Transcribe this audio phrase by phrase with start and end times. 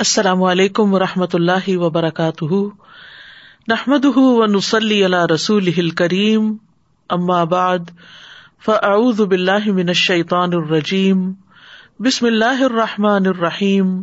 [0.00, 2.54] السلام علیکم و رحمۃ اللہ وبرکاتہ۔
[3.68, 6.56] نحمد و نسلی اللہ رسول کریم
[7.44, 7.78] بعد،
[8.64, 11.32] فاعوذ باللہ من الشیطان الرجیم۔
[12.00, 14.02] بسم اللہ الرحمٰن الرحیم۔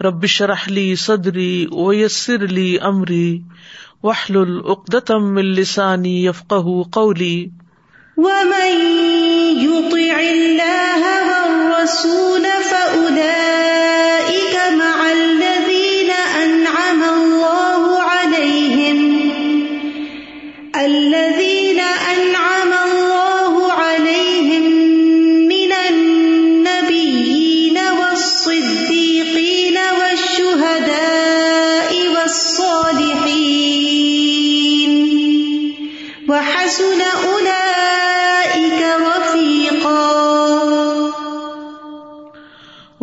[0.00, 3.40] ربش رحلی صدری ویسر علی عمری
[4.02, 6.54] وحل العقدم السانی یفق
[6.92, 7.48] قولی۔
[8.16, 8.80] ومن
[9.60, 13.99] يطع الله والرسول فأولئك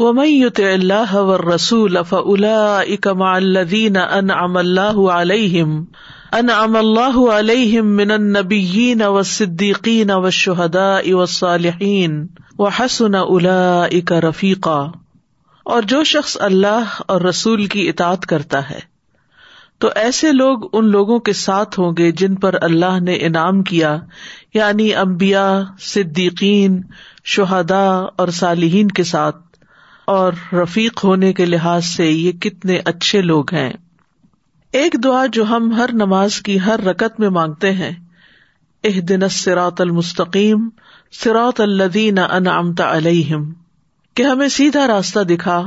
[0.08, 5.74] ومن يطع الله والرسول فأولئك مع الذين أنعم الله عليهم
[6.34, 12.18] انعم اللہ علیہم من النبیین والصدیقین والشہداء والصالحین
[12.60, 14.80] وحسن اولئک رفیقا
[15.66, 18.80] اور جو شخص اللہ اور رسول کی اطاعت کرتا ہے،
[19.80, 23.98] تو ایسے لوگ ان لوگوں کے ساتھ ہوں گے جن پر اللہ نے انعام کیا
[24.54, 26.82] یعنی امبیا صدیقین
[27.26, 27.86] شہدا
[28.16, 29.47] اور صالحین کے ساتھ۔
[30.08, 33.74] اور رفیق ہونے کے لحاظ سے یہ کتنے اچھے لوگ ہیں۔
[34.72, 37.92] ایک دعا جو ہم ہر نماز کی ہر رکت میں مانگتے ہیں
[38.84, 40.70] اح دن سراط المستقیم
[41.12, 43.54] سراط الدین انعامتا علیہم۔
[44.14, 45.64] کہ ہمیں سیدھا راستہ دکھا،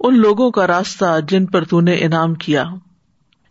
[0.00, 2.64] ان لوگوں کا راستہ جن پر تو نے انعام کیا۔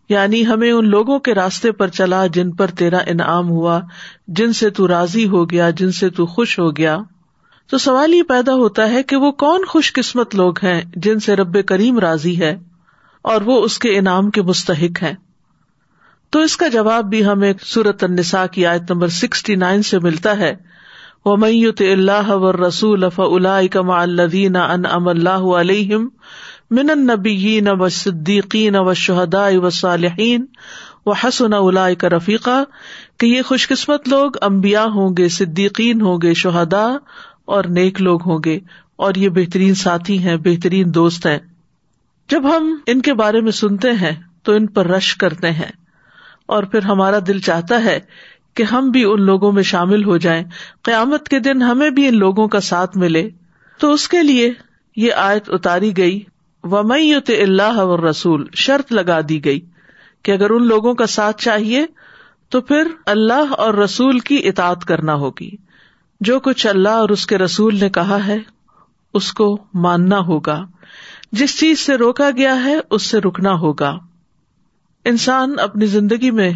[0.09, 3.79] یعنی ہمیں ان لوگوں کے راستے پر چلا جن پر تیرا انعام ہوا،
[4.27, 6.97] جن سے تو راضی ہو گیا، جن سے تو خوش ہو گیا۔
[7.69, 11.35] تو سوال یہ پیدا ہوتا ہے کہ وہ کون خوش قسمت لوگ ہیں جن سے
[11.35, 12.59] رب کریم راضی ہے
[13.21, 15.13] اور وہ اس کے انعام کے مستحق ہیں۔
[16.29, 20.37] تو اس کا جواب بھی ہمیں سورت النساء کی آیت نمبر سکسٹی نائن سے ملتا
[20.37, 20.55] ہے۔
[21.25, 23.19] وہ میت اللہ و رسول اف
[23.71, 26.07] کما الدین ان ام اللہ علیہم
[26.71, 30.45] من النبیین و صدیقین و شہدا و صالحین
[31.05, 32.63] و حسن الا کا رفیقہ
[33.17, 36.87] کہ یہ خوش قسمت لوگ امبیا ہوں گے، صدیقین ہوں گے شہدا
[37.45, 38.59] اور نیک لوگ ہوں گے
[38.95, 41.39] اور یہ بہترین ساتھی ہیں، بہترین دوست ہیں۔
[42.29, 45.71] جب ہم ان کے بارے میں سنتے ہیں، تو ان پر رش کرتے ہیں۔
[46.45, 47.99] اور پھر ہمارا دل چاہتا ہے
[48.53, 50.43] کہ ہم بھی ان لوگوں میں شامل ہو جائیں۔
[50.81, 53.29] قیامت کے دن ہمیں بھی ان لوگوں کا ساتھ ملے۔
[53.77, 54.53] تو اس کے لیے
[54.95, 56.19] یہ آیت اتاری گئی
[56.63, 59.59] ومت اللہ اور رسول شرط لگا دی گئی
[60.23, 61.85] کہ اگر ان لوگوں کا ساتھ چاہیے،
[62.49, 65.51] تو پھر اللہ اور رسول کی اطاعت کرنا ہوگی۔
[66.23, 68.37] جو کچھ اللہ اور اس کے رسول نے کہا ہے،
[69.13, 70.65] اس کو ماننا ہوگا۔
[71.31, 73.97] جس چیز سے روکا گیا ہے، اس سے رکنا ہوگا۔
[75.05, 76.51] انسان اپنی زندگی میں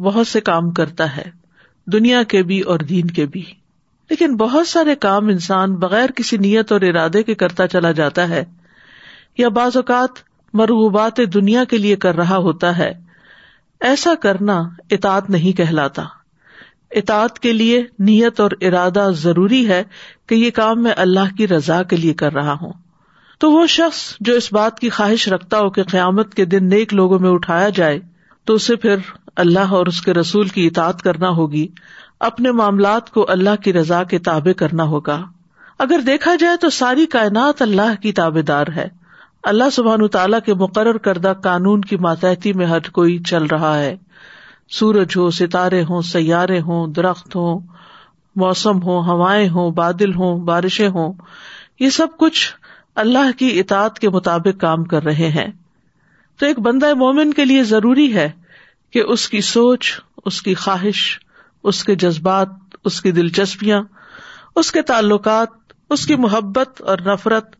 [0.00, 1.30] بہت سے کام کرتا ہے،
[1.86, 3.44] دنیا کے بھی اور دین کے بھی۔
[4.10, 8.44] لیکن بہت سارے کام انسان بغیر کسی نیت اور ارادے کے کرتا چلا جاتا ہے۔
[9.38, 10.10] یا بعض اوقات
[10.52, 12.92] مرغوبات دنیا کے لیے کر رہا ہوتا ہے۔
[13.80, 16.04] ایسا کرنا اطاعت نہیں کہلاتا۔
[16.90, 19.82] اطاعت کے لیے نیت اور ارادہ ضروری ہے
[20.26, 22.72] کہ یہ کام میں اللہ کی رضا کے لیے کر رہا ہوں۔
[23.38, 26.94] تو وہ شخص جو اس بات کی خواہش رکھتا ہو کہ قیامت کے دن نیک
[26.94, 28.00] لوگوں میں اٹھایا جائے،
[28.44, 28.96] تو اسے پھر
[29.36, 31.68] اللہ اور اس کے رسول کی اطاعت کرنا ہوگی۔
[32.20, 35.22] اپنے معاملات کو اللہ کی رضا کے تابے کرنا ہوگا۔
[35.78, 38.88] اگر دیکھا جائے تو ساری کائنات اللہ کی تابے دار ہے۔
[39.42, 43.96] اللہ سبحان تعالیٰ کے مقرر کردہ قانون کی ماتحتی میں ہر کوئی چل رہا ہے۔
[44.68, 47.60] سورج ہو ستارے ہوں، سیارے ہوں، درخت ہوں،
[48.36, 51.12] موسم ہو ہوائیں ہوں، بادل ہوں، بارشیں ہوں،
[51.80, 52.54] یہ سب کچھ
[52.94, 55.46] اللہ کی اطاعت کے مطابق کام کر رہے ہیں۔
[56.38, 58.30] تو ایک بندہ مومن کے لیے ضروری ہے
[58.90, 61.18] کہ اس کی سوچ، اس کی خواہش،
[61.62, 62.48] اس کے جذبات،
[62.84, 63.82] اس کی دلچسپیاں،
[64.56, 65.48] اس کے تعلقات،
[65.90, 67.56] اس کی محبت اور نفرت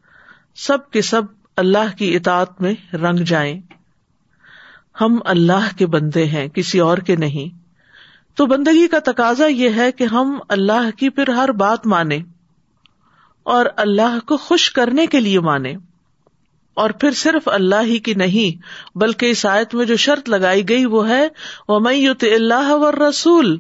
[0.54, 1.22] سب کے سب
[1.56, 3.60] اللہ کی اطاعت میں رنگ جائیں۔
[5.00, 7.58] ہم اللہ کے بندے ہیں، کسی اور کے نہیں۔
[8.34, 12.18] تو بندگی کا تقاضا یہ ہے کہ ہم اللہ کی پھر ہر بات مانیں
[13.42, 15.74] اور اللہ کو خوش کرنے کے لیے مانے
[16.74, 18.62] اور پھر صرف اللہ ہی کی نہیں،
[18.98, 21.28] بلکہ اس آیت میں جو شرط لگائی گئی وہ ہے
[21.68, 23.58] وہ میت اللہ و رسول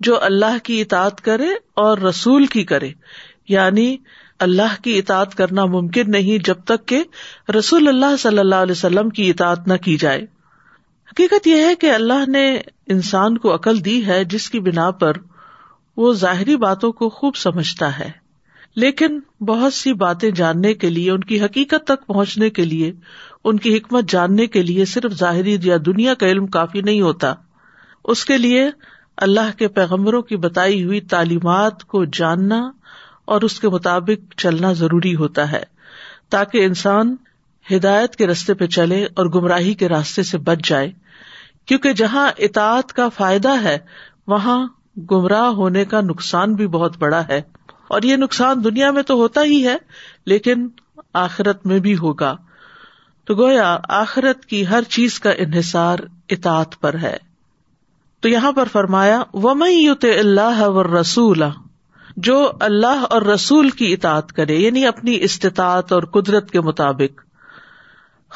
[0.00, 2.90] جو اللہ کی اطاعت کرے اور رسول کی کرے۔
[3.48, 3.96] یعنی
[4.38, 7.04] اللہ کی اطاعت کرنا ممکن نہیں جب تک کہ
[7.58, 10.41] رسول اللہ صلی اللہ علیہ وسلم کی اطاعت نہ کی جائے۔
[11.12, 15.12] حقیقت یہ ہے کہ اللہ نے انسان کو عقل دی ہے جس کی بنا پر
[15.96, 18.10] وہ ظاہری باتوں کو خوب سمجھتا ہے۔
[18.76, 22.92] لیکن بہت سی باتیں جاننے کے لیے، ان کی حقیقت تک پہنچنے کے لیے،
[23.44, 27.34] ان کی حکمت جاننے کے لیے صرف ظاہری یا دنیا کا علم کافی نہیں ہوتا۔
[28.04, 28.70] اس کے لیے
[29.16, 32.70] اللہ کے پیغمبروں کی بتائی ہوئی تعلیمات کو جاننا
[33.24, 35.62] اور اس کے مطابق چلنا ضروری ہوتا ہے،
[36.30, 37.16] تاکہ انسان
[37.76, 41.01] ہدایت کے رستے پہ چلے اور گمراہی کے راستے سے بچ جائے۔
[41.66, 43.78] کیونکہ جہاں اطاعت کا فائدہ ہے،
[44.26, 44.66] وہاں
[45.10, 47.42] گمراہ ہونے کا نقصان بھی بہت بڑا ہے۔
[47.88, 49.76] اور یہ نقصان دنیا میں تو ہوتا ہی ہے،
[50.26, 50.68] لیکن
[51.14, 52.36] آخرت میں بھی ہوگا۔
[53.24, 55.98] تو گویا، آخرت کی ہر چیز کا انحصار
[56.28, 57.16] اطاعت پر ہے۔
[58.20, 59.22] تو یہاں پر فرمایا
[59.68, 61.42] یوت اللہ و رسول
[62.16, 67.20] جو اللہ اور رسول کی اطاعت کرے یعنی اپنی استطاعت اور قدرت کے مطابق۔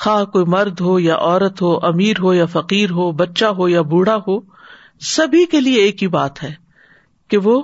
[0.00, 3.82] خواہ کوئی مرد ہو یا عورت ہو، امیر ہو یا فقیر ہو، بچہ ہو یا
[3.82, 4.40] بوڑھا ہو،
[5.00, 6.54] سبھی کے لیے ایک ہی بات ہے
[7.28, 7.62] کہ وہ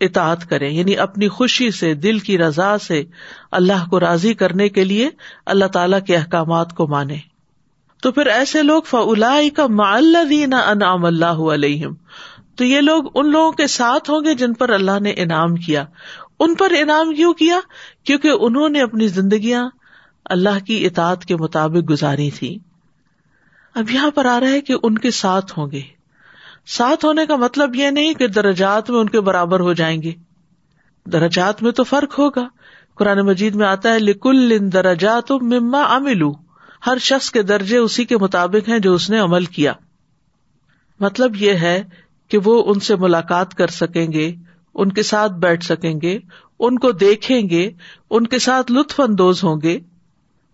[0.00, 3.04] اطاعت کرے یعنی اپنی خوشی سے، دل کی رضا سے
[3.50, 5.10] اللہ کو راضی کرنے کے لیے
[5.46, 7.16] اللہ تعالی کے احکامات کو مانے
[8.02, 11.94] تو پھر ایسے لوگ فلا کا معلین انعام اللہ علیہم
[12.56, 15.84] تو یہ لوگ ان لوگوں کے ساتھ ہوں گے جن پر اللہ نے انعام کیا۔
[16.40, 17.60] ان پر انعام کیوں کیا؟
[18.04, 19.68] کیونکہ انہوں نے اپنی زندگیاں
[20.28, 22.58] اللہ کی اطاعت کے مطابق گزاری تھی۔
[23.74, 25.80] اب یہاں پر آ رہا ہے کہ ان کے ساتھ ہوں گے۔
[26.66, 30.12] ساتھ ہونے کا مطلب یہ نہیں کہ درجات میں ان کے برابر ہو جائیں گے۔
[31.06, 32.48] درجات میں تو فرق ہوگا۔
[32.94, 36.32] قرآن مجید میں آتا ہے، لکل ان درجات مما املو
[36.86, 39.72] ہر شخص کے درجے اسی کے مطابق ہیں جو اس نے عمل کیا۔
[41.00, 41.84] مطلب یہ ہے
[42.28, 44.34] کہ وہ ان سے ملاقات کر سکیں گے،
[44.74, 46.18] ان کے ساتھ بیٹھ سکیں گے،
[46.60, 47.70] ان کو دیکھیں گے،
[48.10, 49.78] ان کے ساتھ لطف اندوز ہوں گے۔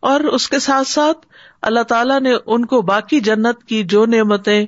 [0.04, 1.26] اور اس کے ساتھ ساتھ
[1.62, 4.66] اللہ تعالیٰ نے ان کو باقی جنت کی جو نعمتیں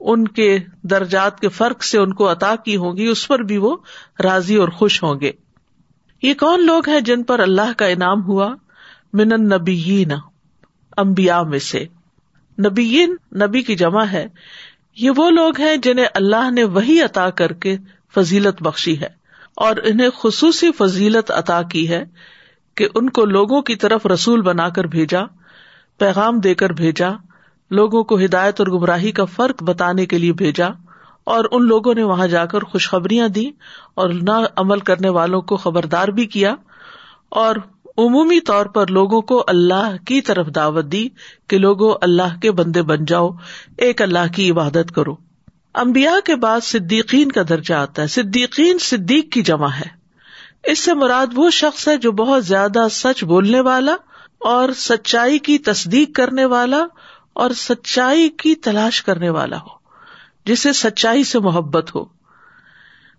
[0.00, 3.56] ان کے درجات کے فرق سے ان کو عطا کی ہوں گی، اس پر بھی
[3.56, 3.76] وہ
[4.24, 5.30] راضی اور خوش ہوں گے۔
[6.22, 8.54] یہ کون لوگ ہیں جن پر اللہ کا انعام ہوا؟
[9.12, 10.04] من نبی
[10.96, 11.84] امبیا میں سے۔
[12.58, 14.26] نبیین، نبی کی جمع ہے۔
[14.96, 17.76] یہ وہ لوگ ہیں جنہیں اللہ نے وہی عطا کر کے
[18.14, 19.08] فضیلت بخشی ہے
[19.56, 22.04] اور انہیں خصوصی فضیلت عطا کی ہے۔
[22.74, 25.20] کہ ان کو لوگوں کی طرف رسول بنا کر بھیجا،
[26.00, 27.10] پیغام دے کر بھیجا،
[27.70, 30.68] لوگوں کو ہدایت اور گمراہی کا فرق بتانے کے لیے بھیجا،
[31.26, 33.50] اور ان لوگوں نے وہاں جا کر خوشخبریاں دی
[33.94, 36.54] اور نہ عمل کرنے والوں کو خبردار بھی کیا،
[37.28, 37.56] اور
[37.98, 41.08] عمومی طور پر لوگوں کو اللہ کی طرف دعوت دی
[41.48, 43.30] کہ لوگوں اللہ کے بندے بن جاؤ،
[43.78, 45.14] ایک اللہ کی عبادت کرو۔
[45.74, 50.01] امبیا کے بعد صدیقین کا درجہ آتا ہے، صدیقین صدیق کی جمع ہے۔
[50.62, 53.92] اس سے مراد وہ شخص ہے جو بہت زیادہ سچ بولنے والا
[54.38, 56.84] اور سچائی کی تصدیق کرنے والا
[57.32, 59.76] اور سچائی کی تلاش کرنے والا ہو،
[60.46, 62.04] جسے سچائی سے محبت ہو۔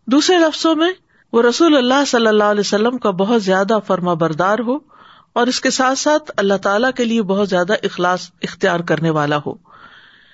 [0.05, 0.91] دوسرے لفظوں میں،
[1.33, 4.77] وہ رسول اللہ صلی اللہ علیہ وسلم کا بہت زیادہ فرما بردار ہو
[5.33, 9.37] اور اس کے ساتھ ساتھ اللہ تعالی کے لیے بہت زیادہ اخلاص اختیار کرنے والا
[9.45, 9.53] ہو۔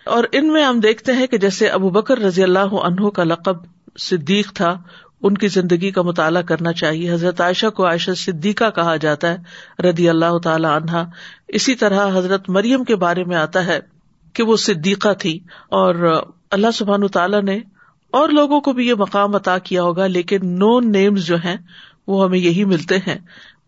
[0.05, 3.55] اور ان میں ہم دیکھتے ہیں کہ جیسے ابو بکر رضی اللہ عنہ کا لقب
[3.99, 4.77] صدیق تھا
[5.21, 9.37] ان کی زندگی کا مطالعہ کرنا چاہیے۔ حضرت عائشہ کو عائشہ صدیقہ کہا جاتا ہے
[9.81, 11.05] ردی اللہ تعالی عنہا۔
[11.47, 13.79] اسی طرح حضرت مریم کے بارے میں آتا ہے
[14.33, 15.39] کہ وہ صدیقہ تھی
[15.69, 16.21] اور
[16.51, 17.59] اللہ سبحان تعالیٰ نے
[18.11, 21.57] اور لوگوں کو بھی یہ مقام عطا کیا ہوگا، لیکن نون نیمز جو ہیں
[22.07, 23.17] وہ ہمیں یہی ملتے ہیں۔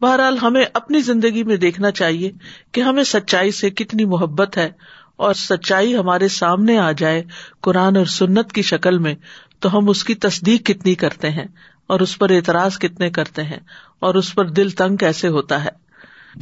[0.01, 2.31] بہرحال ہمیں اپنی زندگی میں دیکھنا چاہیے
[2.71, 4.69] کہ ہمیں سچائی سے کتنی محبت ہے
[5.15, 7.23] اور سچائی ہمارے سامنے آ جائے
[7.61, 9.15] قرآن اور سنت کی شکل میں۔
[9.61, 11.45] تو ہم اس کی تصدیق کتنی کرتے ہیں
[11.87, 13.59] اور اس پر اعتراض کتنے کرتے ہیں
[13.99, 15.69] اور اس پر دل تنگ کیسے ہوتا ہے۔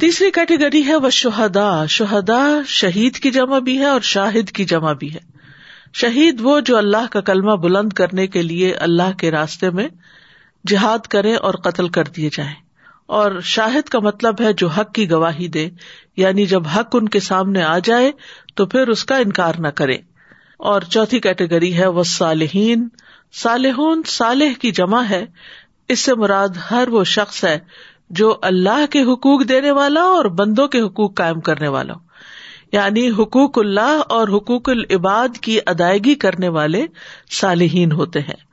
[0.00, 4.92] تیسری کیٹیگری ہے وہ شہدا شہدا شہید کی جمع بھی ہے اور شاہد کی جمع
[4.92, 5.18] بھی ہے۔
[5.94, 9.88] شہید وہ جو اللہ کا کلمہ بلند کرنے کے لیے اللہ کے راستے میں
[10.66, 12.54] جہاد کرے اور قتل کر دیے جائیں۔
[13.06, 15.70] اور شاہد کا مطلب ہے جو حق کی گواہی دے
[16.16, 18.12] یعنی جب حق ان کے سامنے آ جائے
[18.54, 19.98] تو پھر اس کا انکار نہ کرے۔
[20.56, 22.88] اور چوتھی کیٹیگری ہے وہ صالحین
[23.32, 25.26] صالحون صالح کی جمع ہے،
[25.88, 27.58] اس سے مراد ہر وہ شخص ہے
[28.10, 31.94] جو اللہ کے حقوق دینے والا اور بندوں کے حقوق قائم کرنے والا۔
[32.72, 36.86] یعنی حقوق اللہ اور حقوق العباد کی ادائیگی کرنے والے
[37.30, 38.50] صالحین ہوتے ہیں۔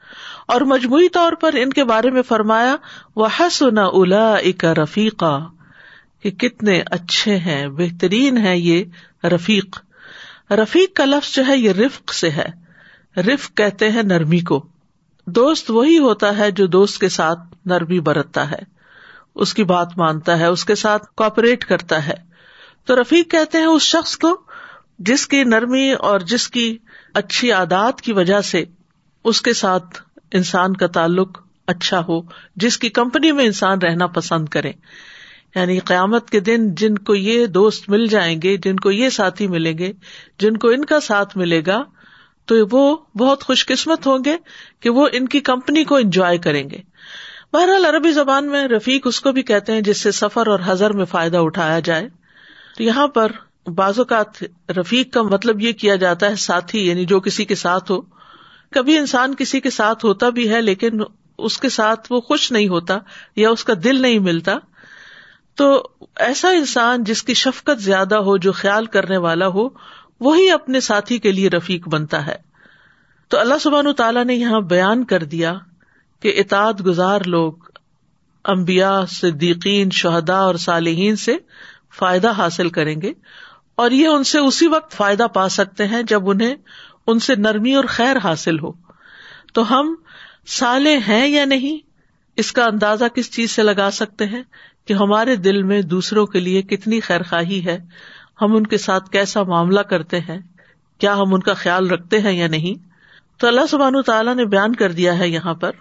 [0.47, 2.75] اور مجموعی طور پر ان کے بارے میں فرمایا
[3.15, 5.47] وہ حسن الا اک رفیقہ
[6.23, 8.83] کہ کتنے اچھے ہیں، بہترین ہے یہ
[9.23, 9.81] رفیق۔
[10.51, 12.66] رفیق کا لفظ جو ہے، یہ رفق سے ہے۔
[13.17, 14.65] رف کہتے ہیں نرمی کو۔
[15.25, 18.59] دوست وہی ہوتا ہے جو دوست کے ساتھ نرمی برتتا ہے۔
[19.35, 22.13] اس کی بات مانتا ہے، اس کے ساتھ کوپریٹ کرتا ہے۔
[22.85, 24.41] تو رفیق کہتے ہیں اس شخص کو
[24.99, 26.77] جس کی نرمی اور جس کی
[27.13, 28.65] اچھی عادات کی وجہ سے
[29.23, 32.21] اس کے ساتھ انسان کا تعلق اچھا ہو،
[32.55, 34.71] جس کی کمپنی میں انسان رہنا پسند کرے۔
[35.55, 39.47] یعنی قیامت کے دن جن کو یہ دوست مل جائیں گے، جن کو یہ ساتھی
[39.47, 39.93] ملیں گے،
[40.39, 41.83] جن کو ان کا ساتھ ملے گا
[42.47, 44.37] تو وہ بہت خوش قسمت ہوں گے
[44.79, 46.77] کہ وہ ان کی کمپنی کو انجوائے کریں گے۔
[47.53, 50.93] بہرحال عربی زبان میں رفیق اس کو بھی کہتے ہیں جس سے سفر اور حضر
[50.93, 52.09] میں فائدہ اٹھایا جائے۔
[52.77, 53.31] تو یہاں پر
[53.75, 57.91] بعض اوقات رفیق کا مطلب یہ کیا جاتا ہے ساتھی یعنی جو کسی کے ساتھ
[57.91, 58.01] ہو۔
[58.71, 60.99] کبھی انسان کسی کے ساتھ ہوتا بھی ہے لیکن
[61.37, 62.97] اس کے ساتھ وہ خوش نہیں ہوتا
[63.35, 64.53] یا اس کا دل نہیں ملتا۔
[65.55, 69.69] تو ایسا انسان جس کی شفقت زیادہ ہو، جو خیال کرنے والا ہو
[70.19, 72.35] وہی اپنے ساتھی کے لیے رفیق بنتا ہے۔
[73.27, 75.53] تو اللہ سبحان تعالیٰ نے یہاں بیان کر دیا
[76.19, 77.53] کہ اطاعت گزار لوگ
[78.43, 81.37] امبیا صدیقین شہدا اور صالحین سے
[81.97, 83.11] فائدہ حاصل کریں گے
[83.75, 86.55] اور یہ ان سے اسی وقت فائدہ پا سکتے ہیں جب انہیں
[87.07, 88.71] ان سے نرمی اور خیر حاصل ہو۔
[89.53, 89.95] تو ہم
[90.47, 91.87] سالے ہیں یا نہیں؟
[92.35, 94.43] اس کا اندازہ کس چیز سے لگا سکتے ہیں
[94.85, 97.79] کہ ہمارے دل میں دوسروں کے لیے کتنی خیر خواہی ہے؟
[98.41, 100.39] ہم ان کے ساتھ کیسا معاملہ کرتے ہیں؟
[100.97, 102.87] کیا ہم ان کا خیال رکھتے ہیں یا نہیں؟
[103.37, 105.71] تو اللہ سبحان تعالیٰ نے بیان کر دیا ہے یہاں پر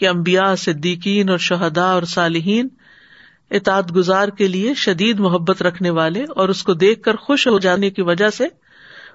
[0.00, 2.68] کہ امبیا صدیقین اور شہدا اور صالحین
[3.50, 7.58] اطاعت گزار کے لیے شدید محبت رکھنے والے اور اس کو دیکھ کر خوش ہو
[7.58, 8.46] جانے کی وجہ سے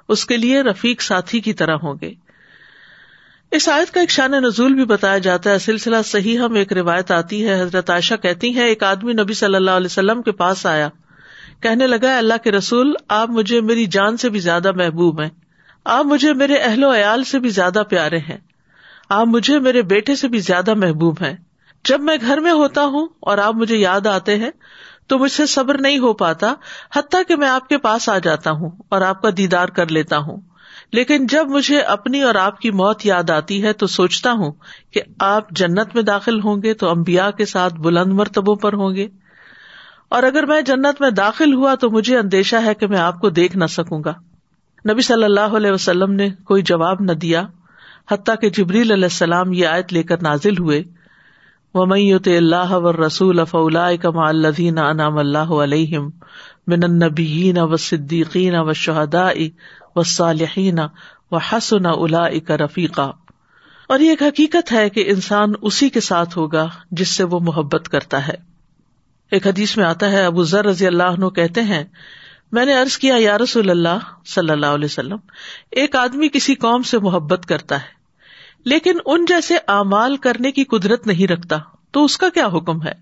[0.07, 2.13] اس کے لیے رفیق ساتھی کی طرح ہوں گے۔
[3.51, 7.11] اس آیت کا ایک شان نزول بھی بتایا جاتا ہے۔ سلسلہ صحیح ہم ایک روایت
[7.11, 10.65] آتی ہے۔ حضرت عائشہ کہتی ہے ایک آدمی نبی صلی اللہ علیہ وسلم کے پاس
[10.65, 10.89] آیا۔
[11.63, 15.29] کہنے لگا اللہ کے رسول، آپ مجھے میری جان سے بھی زیادہ محبوب ہیں.
[15.85, 18.37] آپ مجھے میرے اہل و عیال سے بھی زیادہ پیارے ہیں.
[19.09, 21.35] آپ مجھے میرے بیٹے سے بھی زیادہ محبوب ہیں.
[21.85, 24.49] جب میں گھر میں ہوتا ہوں اور آپ مجھے یاد آتے ہیں،
[25.07, 26.53] تو مجھ سے صبر نہیں ہو پاتا،
[26.95, 30.17] حتیٰ کہ میں آپ کے پاس آ جاتا ہوں اور آپ کا دیدار کر لیتا
[30.17, 30.41] ہوں.
[30.91, 34.51] لیکن جب مجھے اپنی اور آپ کی موت یاد آتی ہے، تو سوچتا ہوں
[34.91, 38.95] کہ آپ جنت میں داخل ہوں گے، تو امبیا کے ساتھ بلند مرتبوں پر ہوں
[38.95, 39.07] گے.
[40.09, 43.29] اور اگر میں جنت میں داخل ہوا تو مجھے اندیشہ ہے کہ میں آپ کو
[43.29, 44.13] دیکھ نہ سکوں گا۔
[44.91, 47.43] نبی صلی اللہ علیہ وسلم نے کوئی جواب نہ دیا،
[48.11, 50.83] حتیٰ کہ جبریل علیہ السلام یہ آیت لے کر نازل ہوئے۔
[51.75, 53.55] و میت اللہ و رسول اف
[54.01, 56.09] کما الدین انعام اللہ علیہم
[56.67, 59.29] من النبیین و صدیقین و شہدا
[59.95, 60.79] و صالحین
[61.31, 63.11] و حسن الا رفیقہ
[63.89, 67.89] اور یہ ایک حقیقت ہے کہ انسان اسی کے ساتھ ہوگا جس سے وہ محبت
[67.89, 68.52] کرتا ہے۔
[69.33, 71.83] ایک حدیث میں آتا ہے، ابو ذر رضی اللہ عنہ کہتے ہیں،
[72.51, 75.17] میں نے ارض کیا، یا رسول اللہ صلی اللہ علیہ وسلم،
[75.71, 77.91] ایک آدمی کسی قوم سے محبت کرتا ہے،
[78.65, 81.57] لیکن ان جیسے اعمال کرنے کی قدرت نہیں رکھتا،
[81.91, 82.93] تو اس کا کیا حکم ہے؟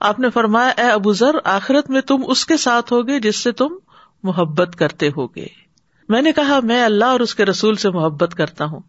[0.00, 3.52] آپ نے فرمایا، اے ابو ذر، آخرت میں تم اس کے ساتھ ہوگے جس سے
[3.52, 3.68] تم
[4.22, 5.46] محبت کرتے ہوگے۔
[6.08, 8.80] میں نے کہا، میں اللہ اور اس کے رسول سے محبت کرتا ہوں۔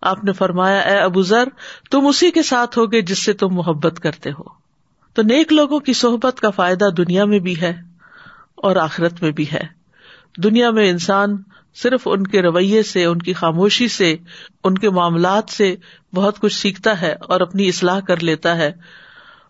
[0.00, 1.48] آپ نے فرمایا، اے ابو ذر،
[1.90, 4.61] تم اسی کے ساتھ ہوگے جس سے تم محبت کرتے ہو۔
[5.14, 7.72] تو نیک لوگوں کی صحبت کا فائدہ دنیا میں بھی ہے
[8.54, 9.62] اور آخرت میں بھی ہے۔
[10.38, 11.36] دنیا میں انسان
[11.74, 14.16] صرف ان کے رویے سے، ان کی خاموشی سے،
[14.64, 15.76] ان کے معاملات سے
[16.14, 18.72] بہت کچھ سیکھتا ہے اور اپنی اصلاح کر لیتا ہے۔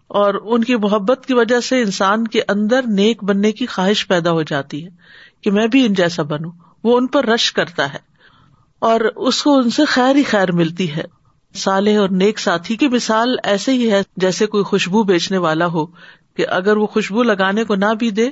[0.08, 4.30] اور ان کی محبت کی وجہ سے انسان کے اندر نیک بننے کی خواہش پیدا
[4.30, 4.90] ہو جاتی ہے
[5.40, 6.50] کہ میں بھی ان جیسا بنوں۔
[6.84, 7.98] وہ ان پر رش کرتا ہے
[8.78, 11.21] اور اس کو ان سے خیر ہی خیر ملتی ہے۔
[11.54, 15.86] سالے اور نیک ساتھی کی مثال ایسے ہی ہے جیسے کوئی خوشبو بیچنے والا ہو
[16.34, 18.30] کہ اگر وہ خوشبو لگانے کو نہ بھی دے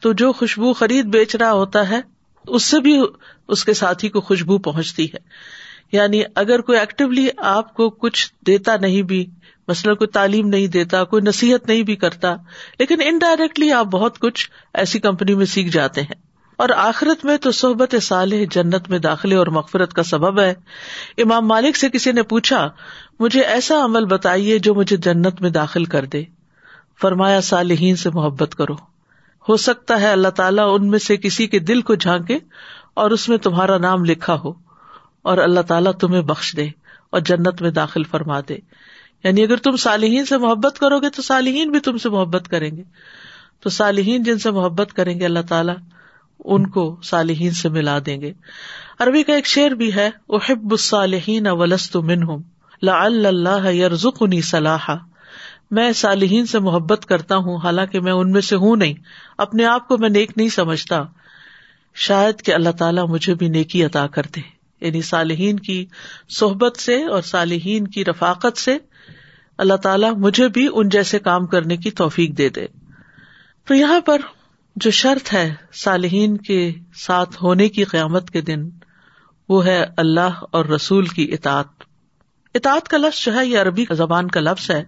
[0.00, 2.00] تو جو خوشبو خرید بیچ رہا ہوتا ہے،
[2.48, 3.00] اس سے بھی
[3.48, 5.18] اس کے ساتھی کو خوشبو پہنچتی ہے۔
[5.92, 9.26] یعنی اگر کوئی ایکٹیولی آپ کو کچھ دیتا نہیں بھی،
[9.68, 12.36] مثلاً کوئی تعلیم نہیں دیتا، کوئی نصیحت نہیں بھی کرتا،
[12.78, 16.25] لیکن انڈائریکٹلی آپ بہت کچھ ایسی کمپنی میں سیکھ جاتے ہیں۔
[16.56, 20.54] اور آخرت میں تو صحبت صالح جنت میں داخلے اور مغفرت کا سبب ہے۔
[21.18, 22.68] امام مالک سے کسی نے پوچھا،
[23.20, 26.24] مجھے ایسا عمل بتائیے جو مجھے جنت میں داخل کر دے۔
[27.00, 28.74] فرمایا، صالحین سے محبت کرو۔
[29.48, 32.38] ہو سکتا ہے اللہ تعالیٰ ان میں سے کسی کے دل کو جھانکے
[32.94, 34.52] اور اس میں تمہارا نام لکھا ہو
[35.22, 36.68] اور اللہ تعالیٰ تمہیں بخش دے
[37.10, 38.56] اور جنت میں داخل فرما دے۔
[39.24, 42.76] یعنی اگر تم صالحین سے محبت کرو گے تو صالحین بھی تم سے محبت کریں
[42.76, 42.82] گے۔
[43.60, 45.74] تو صالحین جن سے محبت کریں گے، اللہ تعالیٰ
[46.44, 48.32] ان کو صالحین سے ملا دیں گے۔
[48.98, 52.40] عربی کا ایک شعر بھی ہے، احب الصالحین ولست منہم،
[52.82, 54.96] لعل اللہ یرزقنی صلاحا۔
[55.70, 58.94] میں صالحین سے محبت کرتا ہوں، حالانکہ میں ان میں سے ہوں نہیں،
[59.38, 61.02] اپنے آپ کو میں نیک نہیں سمجھتا۔
[61.94, 64.40] شاید کہ اللہ تعالیٰ مجھے بھی نیکی عطا کر دے۔
[64.80, 65.86] یعنی صالحین کی
[66.28, 68.78] صحبت سے اور صالحین کی رفاقت سے
[69.58, 72.66] اللہ تعالیٰ مجھے بھی ان جیسے کام کرنے کی توفیق دے دے۔
[73.64, 74.20] تو یہاں پر
[74.76, 78.68] جو شرط ہے صالحین کے ساتھ ہونے کی قیامت کے دن،
[79.48, 81.66] وہ ہے اللہ اور رسول کی اطاعت۔
[82.54, 84.84] اطاعت کا لفظ جو ہے، یہ عربی زبان کا لفظ ہے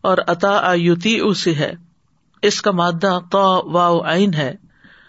[0.00, 1.72] اور اتا یوتی سے ہے۔
[2.42, 4.54] اس کا مادہ تو عین ہے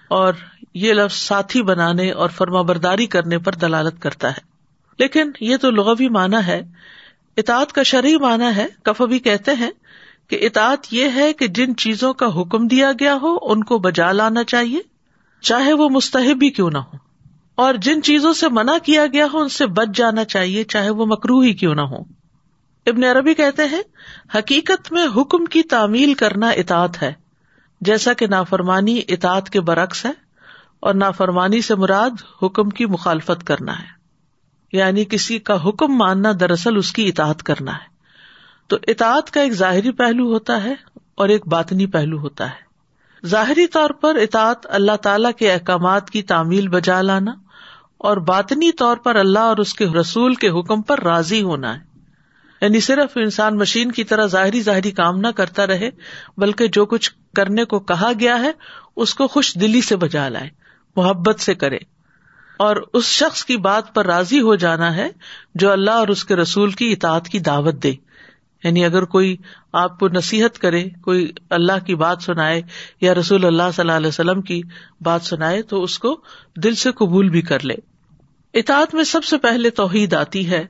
[0.08, 0.34] اور
[0.74, 4.42] یہ لفظ ساتھی بنانے اور فرما برداری کرنے پر دلالت کرتا ہے۔
[5.00, 6.62] لیکن یہ تو لغوی معنی ہے۔
[7.38, 9.72] اطاعت کا شرعی معنی ہے کف بھی کہتے ہیں
[10.30, 14.12] کہ اطاعت یہ ہے کہ جن چیزوں کا حکم دیا گیا ہو، ان کو بجا
[14.12, 14.80] لانا چاہیے،
[15.42, 16.98] چاہے وہ مستحب ہی کیوں نہ ہو
[17.56, 21.06] اور جن چیزوں سے منع کیا گیا ہو، ان سے بچ جانا چاہیے، چاہے وہ
[21.06, 21.98] مکرو ہی کیوں نہ ہو
[22.86, 23.82] ابن عربی کہتے ہیں،
[24.36, 27.14] حقیقت میں حکم کی تعمیل کرنا اطاعت ہے۔
[27.82, 30.12] جیسا کہ نافرمانی اطاعت کے برعکس ہے،
[30.80, 33.98] اور نافرمانی سے مراد حکم کی مخالفت کرنا ہے۔
[34.74, 37.89] یعنی کسی کا حکم ماننا دراصل اس کی اطاعت کرنا ہے۔
[38.70, 40.74] تو اطاعت کا ایک ظاہری پہلو ہوتا ہے
[41.16, 42.70] اور ایک باطنی پہلو ہوتا ہے۔
[43.28, 47.32] ظاہری طور پر اطاعت اللہ تعالی کے احکامات کی تعمیل بجا لانا
[47.98, 51.90] اور باطنی طور پر اللہ اور اس کے رسول کے حکم پر راضی ہونا ہے۔
[52.62, 55.90] یعنی صرف انسان مشین کی طرح ظاہری ظاہری کام نہ کرتا رہے،
[56.38, 58.52] بلکہ جو کچھ کرنے کو کہا گیا ہے،
[58.96, 60.50] اس کو خوش دلی سے بجا لائے،
[60.96, 61.78] محبت سے کرے۔
[62.58, 65.10] اور اس شخص کی بات پر راضی ہو جانا ہے
[65.56, 67.94] جو اللہ اور اس کے رسول کی اطاعت کی دعوت دے۔
[68.64, 69.38] یعنی اگر کوئی
[69.74, 72.62] آپ کو نصیحت کرے، کوئی اللہ کی بات سنائے
[73.02, 74.62] یا رسول اللہ صلی اللہ علیہ وسلم کی
[75.02, 76.22] بات سنائے تو اس کو
[76.64, 77.76] دل سے قبول بھی کر لے۔
[78.54, 80.66] اطاعت میں سب سے پہلے توحید آتی ہے۔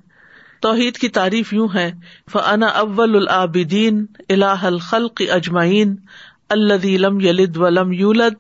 [0.62, 1.92] توحید کی تعریف یوں ہے
[2.32, 5.96] فنا اول العابدین الہ الخلق اجمعین
[6.50, 8.34] اللہ لم یلد ولم یولد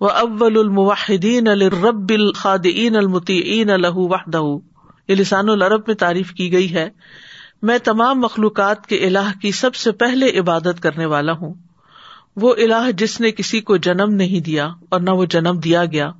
[0.00, 4.42] و اول الموحدین الرب الخادین المتعین الہ وحدہ
[5.08, 6.90] یہ لسان العرب میں تعریف کی گئی ہے۔
[7.62, 11.54] میں تمام مخلوقات کے الہ کی سب سے پہلے عبادت کرنے والا ہوں۔
[12.36, 16.10] وہ الہ جس نے کسی کو جنم نہیں دیا اور نہ وہ جنم دیا گیا۔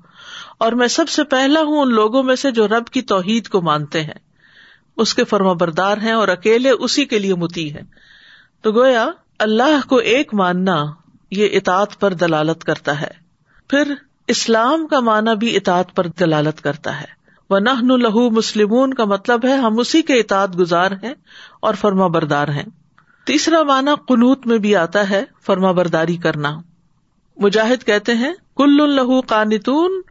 [0.58, 3.60] اور میں سب سے پہلا ہوں ان لوگوں میں سے جو رب کی توحید کو
[3.62, 4.26] مانتے ہیں۔
[4.96, 7.80] اس کے فرما بردار ہیں اور اکیلے اسی کے لیے متی ہے
[8.62, 10.84] تو گویا اللہ کو ایک ماننا
[11.30, 13.10] یہ اطاعت پر دلالت کرتا ہے۔
[13.68, 13.94] پھر
[14.26, 17.15] اسلام کا معنی بھی اطاعت پر دلالت کرتا ہے۔
[17.50, 21.14] وہ نہ لہو مسلم کا مطلب ہے ہم اسی کے اطاعت گزار ہیں
[21.60, 22.64] اور فرما بردار ہیں۔
[23.24, 26.60] تیسرا معنی قنوت میں بھی آتا ہے فرما برداری کرنا۔
[27.36, 30.02] مجاہد کہتے ہیں، کل الہو قانتون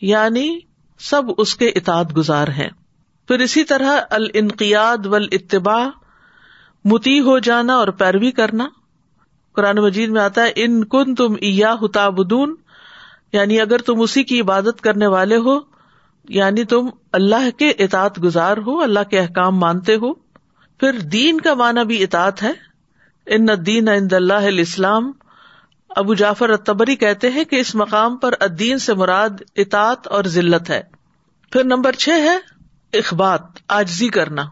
[0.00, 0.58] یعنی
[0.98, 2.68] سب اس کے اطاعت گزار ہیں۔
[3.28, 5.88] پھر اسی طرح الانقیاد و اتباع
[6.84, 8.68] متی ہو جانا اور پیروی کرنا۔
[9.54, 12.54] قرآن مجید میں آتا ہے، ان کن تم ایا بدون
[13.32, 15.69] یعنی اگر تم اسی کی عبادت کرنے والے ہو
[16.30, 20.14] یعنی تم اللہ کے اطاط گزار ہو، اللہ کے احکام مانتے ہو۔
[20.80, 22.52] پھر دین کا معنی بھی اطاط ہے۔
[23.26, 25.12] ان دین عند اللہ اسلام
[25.88, 30.70] ابو جعفر اتبری کہتے ہیں کہ اس مقام پر ادین سے مراد اطاط اور ذلت
[30.70, 30.82] ہے۔
[31.52, 32.38] پھر نمبر چھ ہے
[32.98, 34.44] اخبات آجزی کرنا۔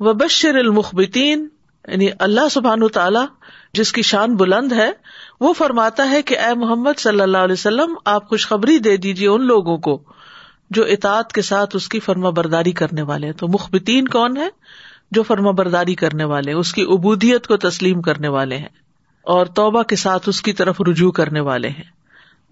[0.00, 1.48] وبشر المخبتین
[1.88, 3.26] یعنی اللہ سبحان تعالی
[3.72, 4.90] جس کی شان بلند ہے،
[5.40, 9.46] وہ فرماتا ہے کہ اے محمد صلی اللہ علیہ وسلم، آپ خوشخبری دے دیجیے ان
[9.46, 10.02] لوگوں کو۔
[10.74, 14.48] جو اطاعت کے ساتھ اس کی فرما برداری کرنے والے تو مخبتین کون ہے
[15.10, 18.68] جو فرما برداری کرنے والے، اس کی ابودیت کو تسلیم کرنے والے ہیں
[19.22, 21.84] اور توبہ کے ساتھ اس کی طرف رجوع کرنے والے ہیں۔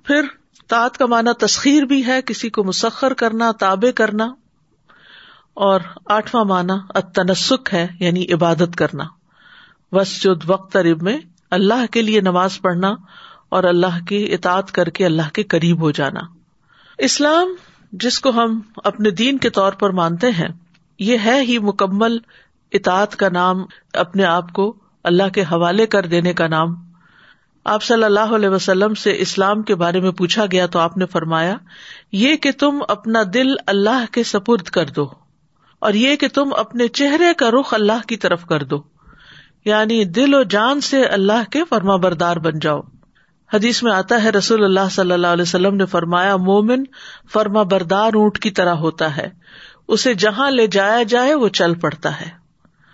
[0.04, 0.22] پھر
[0.68, 4.34] تاط کا معنی تسخیر بھی ہے، کسی کو مسخر کرنا تابے کرنا۔
[5.54, 9.04] اور آٹھواں معنی تنسک ہے یعنی عبادت کرنا۔
[9.92, 11.18] وسجد وقت ارب میں
[11.50, 12.94] اللہ کے لیے نماز پڑھنا
[13.48, 16.20] اور اللہ کی اطاعت کر کے اللہ کے قریب ہو جانا۔
[16.98, 17.54] اسلام
[17.92, 20.48] جس کو ہم اپنے دین کے طور پر مانتے ہیں،
[20.98, 22.18] یہ ہے ہی مکمل
[22.72, 24.74] اطاعت کا نام اپنے آپ کو
[25.04, 26.74] اللہ کے حوالے کر دینے کا نام۔
[27.64, 31.06] آپ صلی اللہ علیہ وسلم سے اسلام کے بارے میں پوچھا گیا تو آپ نے
[31.06, 31.56] فرمایا،
[32.12, 35.08] یہ کہ تم اپنا دل اللہ کے سپرد کر دو
[35.78, 38.82] اور یہ کہ تم اپنے چہرے کا رخ اللہ کی طرف کر دو
[39.64, 42.80] یعنی دل و جان سے اللہ کے فرما بردار بن جاؤ۔
[43.54, 46.84] حدیث میں آتا ہے، رسول اللہ صلی اللہ علیہ وسلم نے فرمایا، مومن
[47.32, 49.28] فرما بردار اونٹ کی طرح ہوتا ہے۔
[49.88, 52.30] اسے جہاں لے جایا جائے، وہ چل پڑتا ہے۔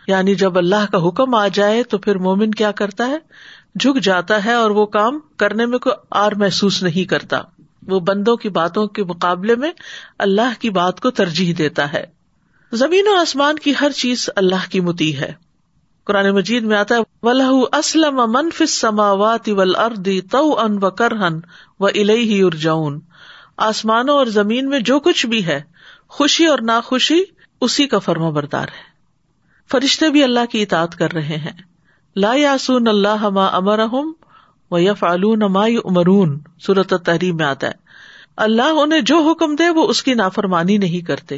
[0.07, 3.19] یعنی جب اللہ کا حکم آ جائے، تو پھر مومن کیا کرتا ہے؟
[3.81, 7.41] جھک جاتا ہے اور وہ کام کرنے میں کوئی آر محسوس نہیں کرتا۔
[7.87, 9.73] وہ بندوں کی باتوں کے مقابلے میں
[10.19, 12.05] اللہ کی بات کو ترجیح دیتا ہے۔
[12.73, 15.33] زمین و آسمان کی ہر چیز اللہ کی متی ہے۔
[16.07, 21.35] قرآن مجید میں آتا ہے ولہ اسلم منف سماوات ول اردی تو ان و کرہن
[21.81, 23.01] و الہی ارجاؤن
[23.57, 25.63] آسمانوں اور زمین میں جو کچھ بھی ہے،
[26.09, 27.21] خوشی اور ناخوشی
[27.61, 28.97] اسی کا فرما بردار ہے۔
[29.71, 31.53] فرشتے بھی اللہ کی اطاعت کر رہے ہیں۔
[32.17, 33.81] لا یاسون اللہ ما امر
[34.71, 37.73] و یف علون ما امرون صورت تحریم میں آتا ہے۔
[38.37, 41.37] اللہ انہیں جو حکم دے، وہ اس کی نافرمانی نہیں کرتے۔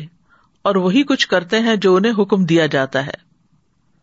[0.62, 3.27] اور وہی کچھ کرتے ہیں جو انہیں حکم دیا جاتا ہے۔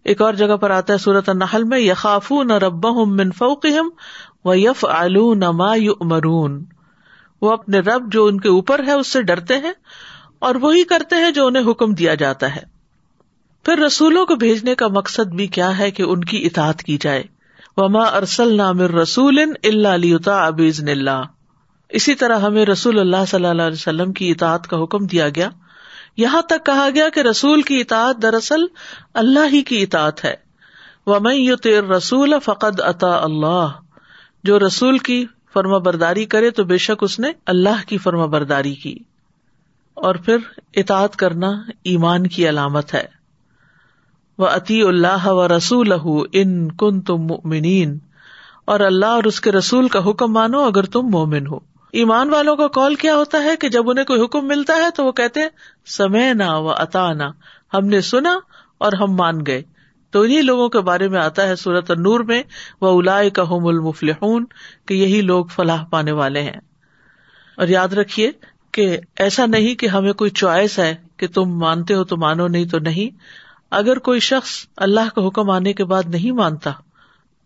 [0.06, 3.90] ایک اور جگہ پر آتا ہے سورت النحل میں یخاف نہ رب من فوقہم
[4.46, 4.86] و یف
[5.54, 6.64] ما یؤمرون۔
[7.42, 9.74] وہ اپنے رب جو ان کے اوپر ہے، اس سے ڈرتے ہیں
[10.40, 12.62] اور وہی کرتے ہیں جو انہیں حکم دیا جاتا ہے۔
[13.66, 17.24] پھر رسولوں کو بھیجنے کا مقصد بھی کیا ہے کہ ان کی اطاعت کی جائے۔
[17.78, 21.22] وما ارسل نامر رسول اللہ ابیز اللہ۔
[21.90, 25.50] اسی طرح ہمیں رسول اللہ صلی اللہ علیہ وسلم کی اطاعت کا حکم دیا گیا۔
[26.18, 28.62] یہاں تک کہا گیا کہ رسول کی اطاعت دراصل
[29.14, 30.36] اللہ ہی کی اطاعت ہے۔
[31.06, 33.68] وہ میں رسول فقد عطا اللہ
[34.44, 38.76] جو رسول کی فرما برداری کرے تو بے شک اس نے اللہ کی فرما برداری
[38.76, 39.00] کی۔
[39.94, 40.38] اور پھر
[40.74, 41.52] اطاعت کرنا
[41.84, 43.06] ایمان کی علامت ہے۔
[44.38, 45.94] وہ عطی اللہ و رسول
[46.34, 47.98] ان کن تم مومنین
[48.66, 52.56] اور اللہ اور اس کے رسول کا حکم مانو اگر تم مومن ہو۔ ایمان والوں
[52.56, 55.40] کا کال کیا ہوتا ہے کہ جب انہیں کوئی حکم ملتا ہے تو وہ کہتے
[55.40, 55.50] ہیں
[55.86, 57.24] سمے نہ و اتا نہ
[57.74, 58.40] ہم نے سنا
[58.78, 59.64] اور ہم مان گئے۔
[60.12, 62.44] تو انہیں لوگوں کے بارے میں آتا ہے سورت نور میں
[62.82, 64.44] وہ الا کا ہوم
[64.88, 66.62] کہ یہی لوگ فلاح پانے والے ہیں۔
[67.58, 68.32] اور یاد رکھیے
[68.72, 72.66] کہ ایسا نہیں کہ ہمیں کوئی چوائس ہے کہ تم مانتے ہو تو مانو، نہیں
[72.66, 73.18] تو نہیں۔
[73.72, 76.72] اگر کوئی شخص اللہ کا حکم آنے کے بعد نہیں مانتا،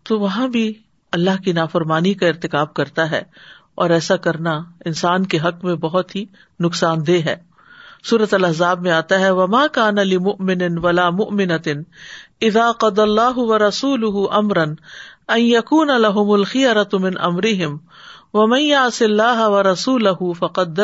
[0.02, 0.74] تو وہاں بھی
[1.12, 3.22] اللہ کی نافرمانی کا ارتقاب کرتا ہے۔
[3.74, 6.24] اور ایسا کرنا انسان کے حق میں بہت ہی
[6.60, 7.36] نقصان دہ ہے۔
[8.04, 11.82] صورت الحضاب میں آتا ہے، وما کان علی ممن ولا ممنطن
[12.40, 14.74] اذا قد اللہ و رسول امرن
[15.36, 17.76] یقون الحم الخی ارتمن امرحم
[18.34, 20.80] و میاس اللہ و رسول فقد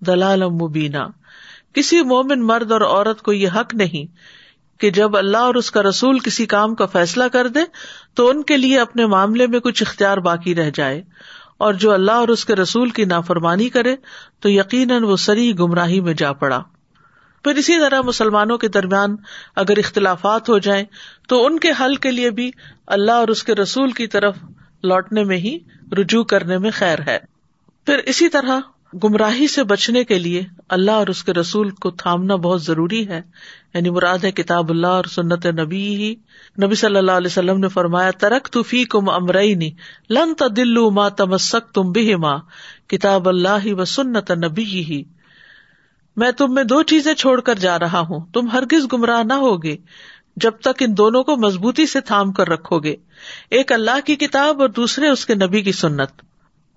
[0.00, 1.06] دلال مبینہ
[1.74, 4.06] کسی مومن مرد اور عورت کو یہ حق نہیں
[4.80, 7.60] کہ جب اللہ اور اس کا رسول کسی کام کا فیصلہ کر دے
[8.14, 11.02] تو ان کے لیے اپنے معاملے میں کچھ اختیار باقی رہ جائے۔
[11.58, 13.96] اور جو اللہ اور اس کے رسول کی نافرمانی کرے
[14.40, 16.62] تو یقیناً وہ سری گمراہی میں جا پڑا۔
[17.44, 19.16] پھر اسی طرح مسلمانوں کے درمیان
[19.56, 20.84] اگر اختلافات ہو جائیں
[21.28, 22.50] تو ان کے حل کے لیے بھی
[22.86, 24.36] اللہ اور اس کے رسول کی طرف
[24.82, 25.58] لوٹنے میں ہی
[25.92, 27.18] رجوع کرنے میں خیر ہے۔
[27.86, 28.60] پھر اسی طرح
[29.04, 33.22] گمراہی سے بچنے کے لیے اللہ اور اس کے رسول کو تھامنا بہت ضروری ہے۔
[33.74, 36.14] یعنی مراد ہے کتاب اللہ اور سنت نبی ہی۔
[36.64, 39.54] نبی صلی اللہ علیہ وسلم نے فرمایا ترک تو فی کم امرئی
[40.10, 42.38] لن تلو ماں تمسک تم بھی ماں
[42.86, 45.02] کتاب اللہ و سنت نبی ہی۔
[46.16, 49.76] میں تم میں دو چیزیں چھوڑ کر جا رہا ہوں، تم ہرگز گمراہ نہ ہوگے،
[50.36, 52.96] جب تک ان دونوں کو مضبوطی سے تھام کر رکھو گے
[53.50, 56.22] ایک اللہ کی کتاب اور دوسرے اس کے نبی کی سنت۔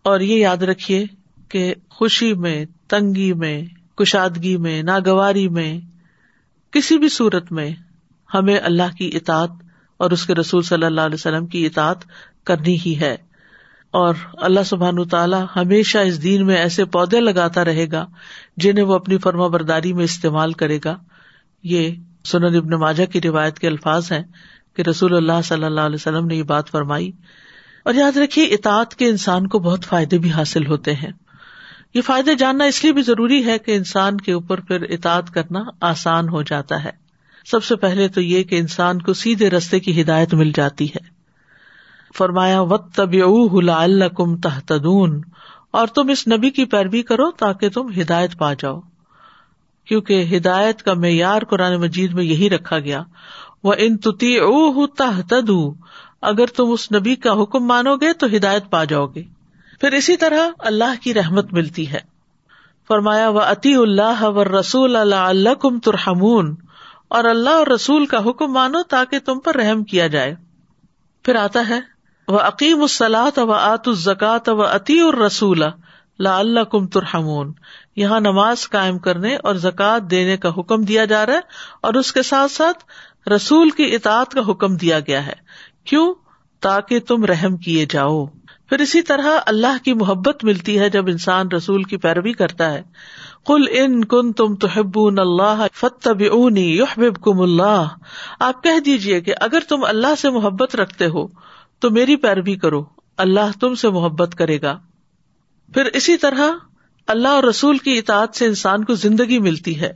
[0.03, 1.05] اور یہ یاد رکھیے
[1.49, 3.65] کہ خوشی میں، تنگی میں،
[3.97, 5.79] کشادگی میں، ناگواری میں،
[6.71, 7.69] کسی بھی صورت میں
[8.33, 9.51] ہمیں اللہ کی اطاط
[9.97, 11.97] اور اس کے رسول صلی اللہ علیہ وسلم کی اطاط
[12.43, 13.17] کرنی ہی ہے۔
[13.91, 18.07] اور اللہ سبحان تعالیٰ ہمیشہ اس دین میں ایسے پودے لگاتا رہے گا
[18.57, 20.97] جنہیں وہ اپنی فرما برداری میں استعمال کرے گا۔
[21.63, 21.89] یہ
[22.25, 24.23] سنن ابن ماجہ کی روایت کے الفاظ ہیں
[24.73, 27.11] کہ رسول اللہ صلی اللہ علیہ وسلم نے یہ بات فرمائی۔
[27.85, 31.11] اور یاد رکھیے، اطاعت کے انسان کو بہت فائدے بھی حاصل ہوتے ہیں۔
[31.93, 35.63] یہ فائدے جاننا اس لیے بھی ضروری ہے کہ انسان کے اوپر پھر اطاعت کرنا
[35.81, 36.89] آسان ہو جاتا ہے۔
[37.45, 41.09] سب سے پہلے تو یہ کہ انسان کو سیدھے رستے کی ہدایت مل جاتی ہے۔
[42.17, 43.13] فرمایا وط طب
[44.15, 45.21] کم تحتدون
[45.71, 48.79] اور تم اس نبی کی پیروی کرو تاکہ تم ہدایت پا جاؤ۔
[49.85, 53.03] کیونکہ ہدایت کا معیار قرآن مجید میں یہی رکھا گیا۔
[53.63, 54.83] وہ ان تتی او
[56.21, 59.38] اگر تم اس نبی کا حکم مانو گے تو ہدایت پا جاؤ گے۔
[59.79, 61.99] پھر اسی طرح اللہ کی رحمت ملتی ہے۔
[62.87, 66.55] فرمایا و عطی اللہ و رسول اللہ اللہ کم ترحمون۔
[67.07, 70.35] اور اللہ اور رسول کا حکم مانو تاکہ تم پر رحم کیا جائے۔
[71.23, 71.79] پھر آتا ہے
[72.27, 75.63] وہ عقیم السلاط و آت الزکات و عطی الرسول
[76.19, 77.53] لا اللہ کم ترحمون۔
[77.95, 81.39] یہاں نماز قائم کرنے اور زکوٰۃ دینے کا حکم دیا جا رہا ہے
[81.81, 82.83] اور اس کے ساتھ ساتھ
[83.29, 85.33] رسول کی اطاعت کا حکم دیا گیا ہے۔
[85.83, 86.13] کیوں؟
[86.59, 88.25] تاکہ تم رحم کیے جاؤ۔
[88.69, 92.81] پھر اسی طرح اللہ کی محبت ملتی ہے جب انسان رسول کی پیروی کرتا ہے۔
[93.45, 97.87] کل ان کن تم تو اللہ فتب اونی یحب کم اللہ
[98.39, 101.27] آپ کہہ دیجیے کہ اگر تم اللہ سے محبت رکھتے ہو
[101.79, 102.83] تو میری پیروی کرو۔
[103.17, 104.79] اللہ تم سے محبت کرے گا۔
[105.73, 106.49] پھر اسی طرح
[107.07, 109.93] اللہ اور رسول کی اطاعت سے انسان کو زندگی ملتی ہے۔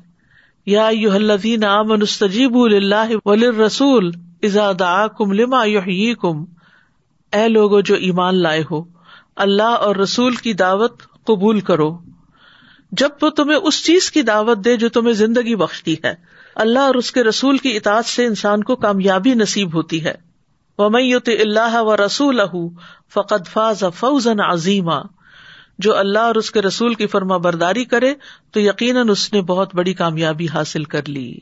[0.65, 4.11] یا یو الدین منستجیب اللہ ولی رسول
[4.43, 4.81] ازاد
[5.17, 6.52] کم لما یو کم
[7.33, 8.83] اے لوگو جو ایمان لائے ہو،
[9.35, 11.97] اللہ اور رسول کی دعوت قبول کرو۔
[12.91, 16.15] جب وہ تمہیں اس چیز کی دعوت دے جو تمہیں زندگی بخشتی ہے،
[16.55, 20.13] اللہ اور اس کے رسول کی اطاعت سے انسان کو کامیابی نصیب ہوتی ہے۔
[20.77, 20.89] وہ
[21.27, 22.39] اللہ و رسول
[23.13, 24.89] فقط فاض فوزن عظیم
[25.79, 28.13] جو اللہ اور اس کے رسول کی فرما برداری کرے،
[28.51, 31.39] تو یقیناً اس نے بہت بڑی کامیابی حاصل کر لی۔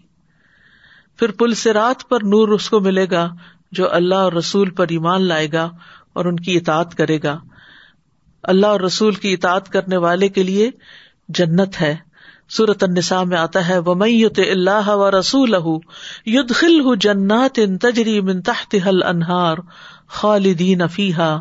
[1.17, 3.30] پھر پل سے رات پر نور اس کو ملے گا
[3.71, 5.69] جو اللہ اور رسول پر ایمان لائے گا
[6.13, 7.39] اور ان کی اطاعت کرے گا۔
[8.43, 10.71] اللہ اور رسول کی اطاعت کرنے والے کے لیے
[11.29, 11.95] جنت ہے۔
[12.49, 15.55] سورت النساء میں آتا ہے وہ میت اللہ و رسول
[16.25, 19.57] ید خل جنات ان تجری من تحت حل انہار
[20.07, 21.39] خالدین فیحا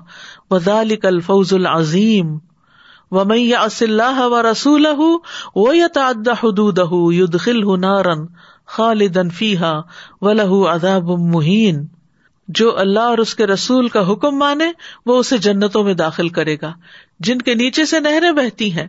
[0.51, 2.38] وزالک الفوز العظیم
[3.11, 4.87] و می اص اللہ و رسول
[5.55, 8.27] و یتعد حدودہ یدخل نارن
[10.69, 11.87] عذاب مہین
[12.55, 14.73] جو اللہ اور اس کے رسول کا حکم مانے،
[15.07, 16.73] وہ اسے جنتوں میں داخل کرے گا۔
[17.21, 18.87] جن کے نیچے سے نہریں بہتی ہیں،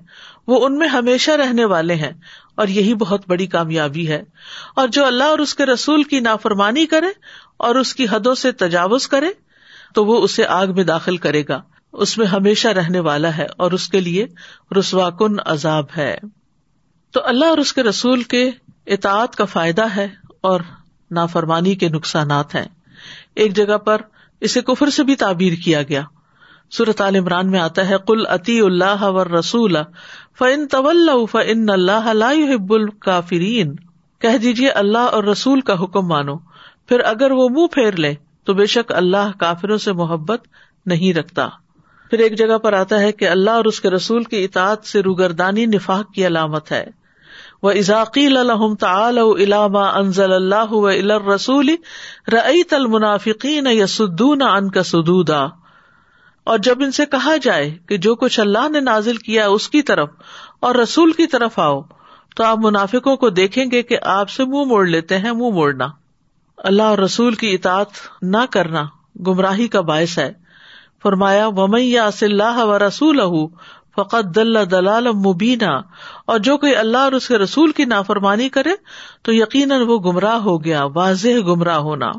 [0.47, 2.13] وہ ان میں ہمیشہ رہنے والے ہیں۔
[2.55, 4.23] اور یہی بہت بڑی کامیابی ہے۔
[4.75, 7.07] اور جو اللہ اور اس کے رسول کی نافرمانی کرے
[7.57, 9.27] اور اس کی حدوں سے تجاوز کرے،
[9.93, 11.61] تو وہ اسے آگ میں داخل کرے گا۔
[11.93, 14.27] اس میں ہمیشہ رہنے والا ہے اور اس کے لیے
[14.79, 16.17] رسوا کن عذاب ہے۔
[17.11, 18.51] تو اللہ اور اس کے رسول کے
[18.87, 20.07] اطاعت کا فائدہ ہے
[20.41, 20.61] اور
[21.11, 22.80] نافرمانی کے نقصانات ہیں۔
[23.35, 24.01] ایک جگہ پر
[24.39, 26.01] اسے کفر سے بھی تعبیر کیا گیا۔
[26.77, 29.75] صورت عال عمران میں آتا ہے کل عطی اللہ و رسول
[30.39, 33.75] فن طول فن اللہ حب الکافرین
[34.19, 36.37] کہہ دیجیے اللہ اور رسول کا حکم مانو۔
[36.87, 38.13] پھر اگر وہ منہ پھیر لے،
[38.43, 40.41] تو بے شک اللہ کافروں سے محبت
[40.85, 41.47] نہیں رکھتا۔
[42.09, 44.99] پھر ایک جگہ پر آتا ہے کہ اللہ اور اس کے رسول کی اطاعت سے
[44.99, 47.00] روگردانی، نفاق کی علامت ہے۔
[47.63, 50.89] وہ ازاقیل الحم تعلامہ انزل اللہ و
[51.35, 51.69] رسول
[52.33, 55.45] رعیت المنافقین یسدون ان کا سدودا۔
[56.43, 59.81] اور جب ان سے کہا جائے کہ جو کچھ اللہ نے نازل کیا اس کی
[59.81, 60.09] طرف
[60.59, 61.81] اور رسول کی طرف آؤ،
[62.35, 65.87] تو آپ منافقوں کو دیکھیں گے کہ آپ سے منہ موڑ لیتے ہیں، منہ موڑنا۔
[66.57, 67.87] اللہ اور رسول کی اطاعت
[68.21, 68.83] نہ کرنا
[69.27, 70.33] گمراہی کا باعث ہے۔
[71.03, 73.19] فرمایا ومیا اللہ و رسول
[74.03, 75.81] فقط دل دلال مبینہ،
[76.25, 78.69] اور جو کوئی اللہ اور اس کے رسول کی نافرمانی کرے
[79.21, 82.11] تو یقیناً وہ گمراہ ہو گیا، واضح گمراہ ہونا۔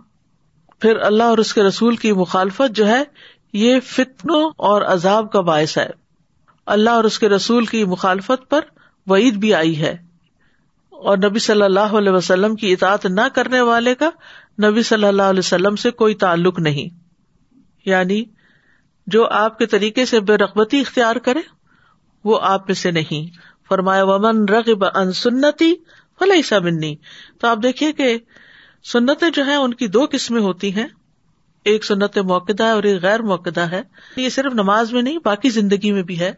[0.80, 3.02] پھر اللہ اور اس کے رسول کی مخالفت جو ہے،
[3.52, 5.90] یہ فتنوں اور عذاب کا باعث ہے۔
[6.66, 8.60] اللہ اور اس کے رسول کی مخالفت پر
[9.06, 9.96] وعید بھی آئی ہے۔
[10.90, 14.10] اور نبی صلی اللہ علیہ وسلم کی اطاعت نہ کرنے والے کا
[14.64, 16.94] نبی صلی اللہ علیہ وسلم سے کوئی تعلق نہیں۔
[17.86, 18.24] یعنی
[19.06, 21.40] جو آپ کے طریقے سے بے رغبتی اختیار کرے
[22.24, 23.36] وہ آپ میں سے نہیں۔
[23.68, 25.74] فرمایا، ومن رغب ان سنتی
[26.18, 26.58] فلح سا
[27.40, 28.18] تو آپ دیکھیے کہ
[28.84, 30.86] سنتیں جو ہیں، ان کی دو قسمیں ہوتی ہیں۔
[31.64, 33.82] ایک سنت موقع ہے اور ایک غیر موقع ہے۔
[34.16, 36.32] یہ صرف نماز میں نہیں، باقی زندگی میں بھی ہے۔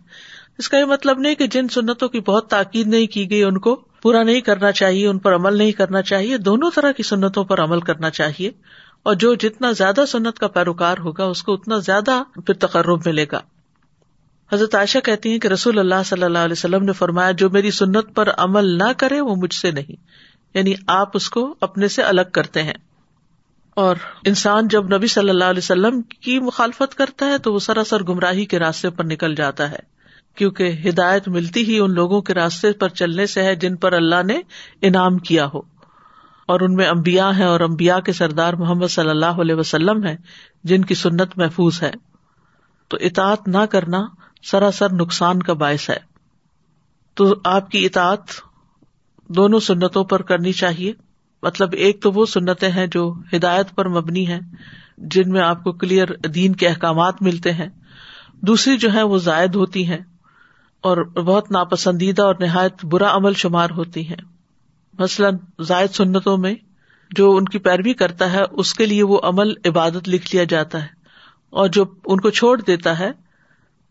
[0.59, 3.59] اس کا یہ مطلب نہیں کہ جن سنتوں کی بہت تاکید نہیں کی گئی، ان
[3.59, 7.45] کو پورا نہیں کرنا چاہیے، ان پر عمل نہیں کرنا چاہیے۔ دونوں طرح کی سنتوں
[7.45, 8.51] پر عمل کرنا چاہیے۔
[9.03, 13.27] اور جو جتنا زیادہ سنت کا پیروکار ہوگا، اس کو اتنا زیادہ پھر تقرب ملے
[13.33, 13.41] گا۔
[14.55, 17.71] حضرت عائشہ کہتی ہیں کہ رسول اللہ صلی اللہ علیہ وسلم نے فرمایا، جو میری
[17.71, 19.97] سنت پر عمل نہ کرے وہ مجھ سے نہیں۔
[20.55, 22.75] یعنی آپ اس کو اپنے سے الگ کرتے ہیں۔
[23.71, 28.03] اور انسان جب نبی صلی اللہ علیہ وسلم کی مخالفت کرتا ہے تو وہ سراسر
[28.03, 29.79] گمراہی کے راستے پر نکل جاتا ہے۔
[30.35, 34.23] کیونکہ ہدایت ملتی ہی ان لوگوں کے راستے پر چلنے سے ہے جن پر اللہ
[34.23, 34.41] نے
[34.83, 35.59] انعام کیا ہو۔
[36.47, 40.17] اور ان میں امبیا ہیں اور امبیا کے سردار محمد صلی اللہ علیہ وسلم ہے
[40.65, 41.91] جن کی سنت محفوظ ہے۔
[42.89, 44.07] تو اطاعت نہ کرنا
[44.45, 45.97] سراسر نقصان کا باعث ہے۔
[47.15, 48.21] تو آپ کی اطاعت
[49.29, 50.93] دونوں سنتوں پر کرنی چاہیے۔
[51.43, 54.39] مطلب ایک تو وہ سنتیں ہیں جو ہدایت پر مبنی ہے
[54.99, 57.69] جن میں آپ کو کلیئر دین کے احکامات ملتے ہیں۔
[58.41, 59.99] دوسری جو ہے وہ زائد ہوتی ہیں
[60.81, 64.23] اور بہت ناپسندیدہ اور نہایت برا عمل شمار ہوتی ہیں۔
[64.99, 66.55] مثلاً زائد سنتوں میں
[67.11, 70.83] جو ان کی پیروی کرتا ہے، اس کے لیے وہ عمل عبادت لکھ لیا جاتا
[70.83, 70.89] ہے
[71.51, 73.24] اور جو ان کو چھوڑ دیتا ہے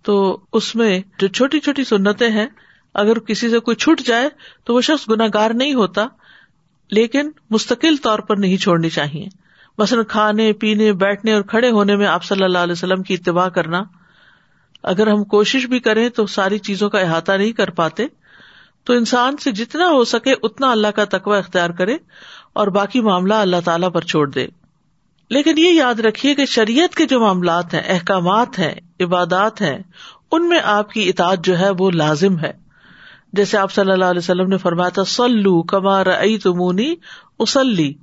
[0.04, 2.48] تو اس میں جو چھوٹی چھوٹی سنتیں ہیں،
[2.94, 4.30] اگر کسی سے کوئی چھٹ جائے
[4.64, 6.08] تو وہ شخص گناگار نہیں ہوتا،
[6.92, 9.26] لیکن مستقل طور پر نہیں چھوڑنی چاہیے۔
[9.78, 13.50] مثلاً کھانے، پینے، بیٹھنے اور کھڑے ہونے میں آپ صلی اللہ علیہ وسلم کی اتباع
[13.50, 13.84] کرنا۔
[14.84, 18.08] اگر ہم کوشش بھی کریں تو ساری چیزوں کا احاطہ نہیں کر پاتے۔
[18.84, 21.98] تو انسان سے جتنا ہو سکے اتنا اللہ کا تقوی اختیار کرے
[22.54, 24.48] اور باقی معاملہ اللہ تعالی پر چھوڑ دے۔
[25.34, 29.80] لیکن یہ یاد رکھیے کہ شریعت کے جو معاملات ہیں، احکامات ہیں، عبادات ہیں،
[30.32, 32.52] ان میں آپ کی اطاعت جو ہے وہ لازم ہے۔
[33.34, 36.06] جیسے آپ صلی اللہ علیہ وسلم نے فرمایا تھا سلو کمار
[36.44, 36.96] تمونی
[37.40, 37.94] اسلی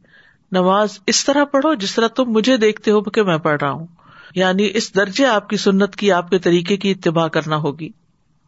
[0.52, 3.86] نماز اس طرح پڑھو جس طرح تم مجھے دیکھتے ہو کہ میں پڑھ رہا ہوں۔
[4.34, 7.88] یعنی اس درجے آپ کی سنت کی، آپ کے طریقے کی اتباع کرنا ہوگی۔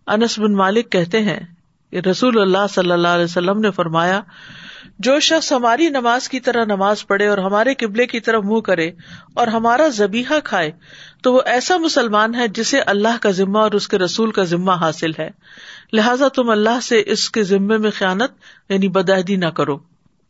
[0.07, 1.41] انس بن مالک کہتے ہیں
[1.91, 4.21] کہ رسول اللہ صلی اللہ علیہ وسلم نے فرمایا
[5.03, 8.91] جو شخص ہماری نماز کی طرح نماز پڑھے اور ہمارے قبلے کی طرف منہ کرے
[9.35, 10.71] اور ہمارا زبیحہ کھائے،
[11.23, 14.73] تو وہ ایسا مسلمان ہے جسے اللہ کا ذمہ اور اس کے رسول کا ذمہ
[14.73, 15.31] حاصل ہے۔
[15.93, 18.31] لہٰذا تم اللہ سے اس کے ذمے میں خیانت
[18.69, 19.79] یعنی بدہدی نہ کرو۔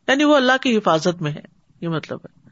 [0.08, 1.42] یعنی وہ اللہ کی حفاظت میں ہے۔
[1.80, 2.48] یہ مطلب ہے۔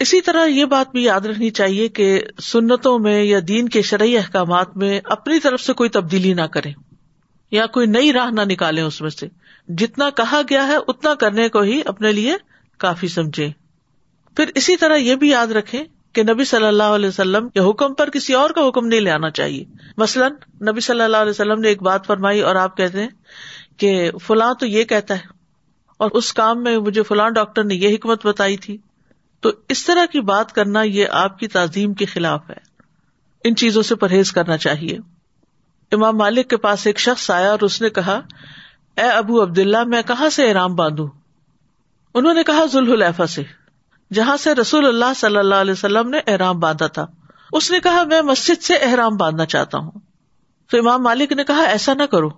[0.00, 4.16] اسی طرح یہ بات بھی یاد رکھنی چاہیے کہ سنتوں میں یا دین کے شرعی
[4.16, 6.70] احکامات میں اپنی طرف سے کوئی تبدیلی نہ کرے
[7.50, 9.28] یا کوئی نئی راہ نہ نکالے اس میں سے۔
[9.68, 12.34] جتنا کہا گیا ہے، اتنا کرنے کو ہی اپنے لیے
[12.78, 13.50] کافی سمجھے۔
[14.36, 17.94] پھر اسی طرح یہ بھی یاد رکھے کہ نبی صلی اللہ علیہ وسلم کے حکم
[17.94, 19.64] پر کسی اور کا حکم نہیں لے آنا چاہیے۔
[19.96, 20.32] مثلاً
[20.68, 23.08] نبی صلی اللہ علیہ وسلم نے ایک بات فرمائی اور آپ کہتے ہیں
[23.76, 25.22] کہ فلاں تو یہ کہتا ہے
[25.96, 28.76] اور اس کام میں مجھے فلاں ڈاکٹر نے یہ حکمت بتائی تھی۔
[29.40, 32.74] تو اس طرح کی بات کرنا یہ آپ کی تعظیم کے خلاف ہے۔
[33.44, 34.98] ان چیزوں سے پرہیز کرنا چاہیے۔
[35.94, 38.20] امام مالک کے پاس ایک شخص آیا اور اس نے کہا،
[38.96, 41.08] اے ابو عبد اللہ میں کہاں سے احرام باندھوں
[42.14, 43.42] انہوں نے کہا، ذوالحلیفہ سے،
[44.12, 47.06] جہاں سے رسول اللہ صلی اللہ علیہ وسلم نے احرام باندھا تھا۔
[47.52, 49.90] اس نے کہا، میں مسجد سے احرام باندھنا چاہتا ہوں۔
[50.70, 52.28] تو امام مالک نے کہا، ایسا نہ کرو۔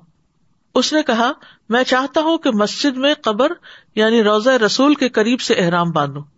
[0.75, 1.33] اس نے کہا،
[1.69, 3.53] میں چاہتا ہوں کہ مسجد میں قبر
[3.95, 6.36] یعنی روزہ رسول کے قریب سے احرام باندھو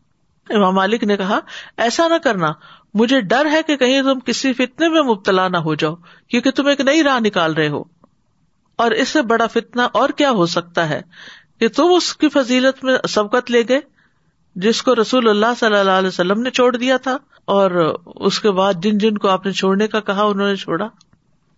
[0.50, 1.38] امام مالک نے کہا،
[1.76, 2.50] ایسا نہ کرنا،
[2.94, 5.94] مجھے ڈر ہے کہ کہیں تم کسی فتنے میں مبتلا نہ ہو جاؤ،
[6.30, 7.82] کیونکہ تم ایک نئی راہ نکال رہے ہو۔
[8.78, 11.00] اور اس سے بڑا فتنا اور کیا ہو سکتا ہے
[11.61, 13.80] کہ تم اس کی فضیلت میں سبقت لے گئے،
[14.56, 17.70] جس کو رسول اللہ صلی اللہ علیہ وسلم نے چھوڑ دیا تھا، اور
[18.06, 20.88] اس کے بعد جن جن کو آپ نے چھوڑنے کا کہا، انہوں نے چھوڑا۔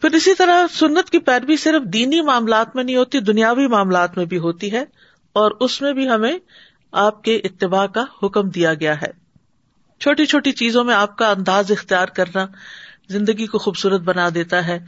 [0.03, 4.25] پھر اسی طرح سنت کی پیروی صرف دینی معاملات میں نہیں ہوتی، دنیاوی معاملات میں
[4.25, 4.85] بھی ہوتی ہے،
[5.33, 6.39] اور اس میں بھی ہمیں
[6.93, 9.11] آپ کے اتباع کا حکم دیا گیا ہے۔
[10.01, 12.47] چھوٹی چھوٹی چیزوں میں آپ کا انداز اختیار کرنا
[13.09, 14.79] زندگی کو خوبصورت بنا دیتا ہے۔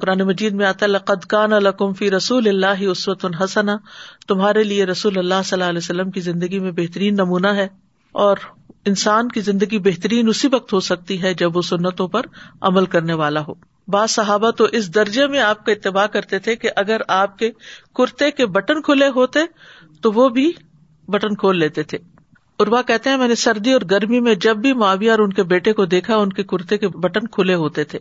[0.00, 3.76] قرآن مجید میں آتا لقد کان لکم فی رسول اللہ عصوت الحسنا
[4.28, 7.68] تمہارے لیے رسول اللہ صلی اللہ علیہ وسلم کی زندگی میں بہترین نمونہ ہے
[8.12, 8.36] اور
[8.84, 12.22] انسان کی زندگی بہترین اسی وقت ہو سکتی ہے جب وہ سنتوں پر
[12.60, 13.52] عمل کرنے والا ہو۔
[13.88, 17.50] بعض صحابہ تو اس درجے میں آپ کا اتباع کرتے تھے کہ اگر آپ کے
[17.94, 19.40] کرتے کے بٹن کھلے ہوتے
[20.02, 20.52] تو وہ بھی
[21.08, 21.98] بٹن کھول لیتے تھے۔
[22.58, 25.42] اروا کہتے ہیں، میں نے سردی اور گرمی میں جب بھی معاویہ اور ان کے
[25.42, 27.98] بیٹے کو دیکھا، ان کے کرتے کے بٹن کھلے ہوتے تھے۔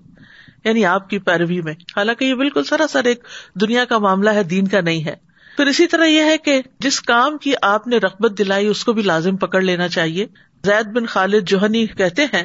[0.64, 3.24] یعنی آپ کی پیروی میں۔ حالانکہ یہ بالکل سراسر ایک
[3.62, 5.16] دنیا کا معاملہ ہے، دین کا نہیں ہے۔
[5.58, 8.94] پھر اسی طرح یہ ہے کہ جس کام کی آپ نے رغبت دلائی، اس کو
[8.94, 10.26] بھی لازم پکڑ لینا چاہیے۔
[10.66, 12.44] زید بن خالد جوہنی کہتے ہیں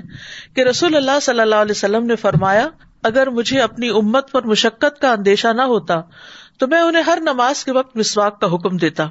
[0.55, 2.69] کہ رسول اللہ صلی اللہ علیہ وسلم نے فرمایا،
[3.03, 5.95] اگر مجھے اپنی امت پر مشقت کا اندیشہ نہ ہوتا،
[6.59, 9.09] تو میں انہیں ہر نماز کے وقت مسواک کا حکم دیتا۔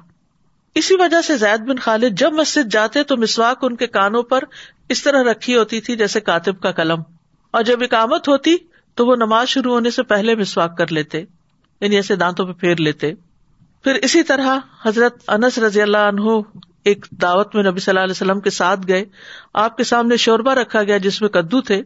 [0.77, 4.43] اسی وجہ سے زید بن خالد جب مسجد جاتے تو مسواک ان کے کانوں پر
[4.89, 7.01] اس طرح رکھی ہوتی تھی جیسے کاتب کا قلم۔
[7.51, 8.55] اور جب اکامت ہوتی
[8.95, 11.23] تو وہ نماز شروع ہونے سے پہلے مسواک کر لیتے
[11.81, 13.13] یعنی ایسے دانتوں پہ پھیر لیتے۔
[13.83, 16.41] پھر اسی طرح حضرت انس رضی اللہ عنہ
[16.83, 19.05] ایک دعوت میں نبی صلی اللہ علیہ وسلم کے ساتھ گئے۔
[19.53, 21.81] آپ کے سامنے شوربا رکھا گیا جس میں کدو تھے۔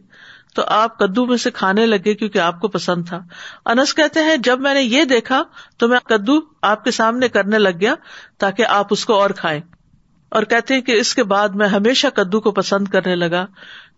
[0.54, 3.20] تو آپ کدو میں سے کھانے لگے کیونکہ آپ کو پسند تھا۔
[3.66, 5.42] انس کہتے ہیں، جب میں نے یہ دیکھا
[5.76, 7.94] تو میں کدو آپ کے سامنے کرنے لگ گیا
[8.38, 9.60] تاکہ آپ اس کو اور کھائے
[10.28, 13.46] اور کہتے ہیں کہ اس کے بعد میں ہمیشہ کدو کو پسند کرنے لگا۔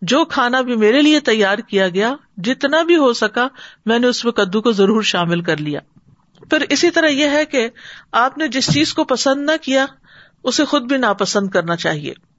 [0.03, 3.49] جو کھانا بھی میرے لیے تیار کیا گیا، جتنا بھی ہو سکا،
[3.87, 5.81] میں نے اس میں کدو کو ضرور شامل کر لیا۔
[6.51, 7.69] پھر اسی طرح یہ ہے کہ
[8.13, 9.87] آپ نے جس چیز کو پسند نہ کیا،
[10.45, 12.34] اسے خود بھی ناپسند کرنا چاہیے۔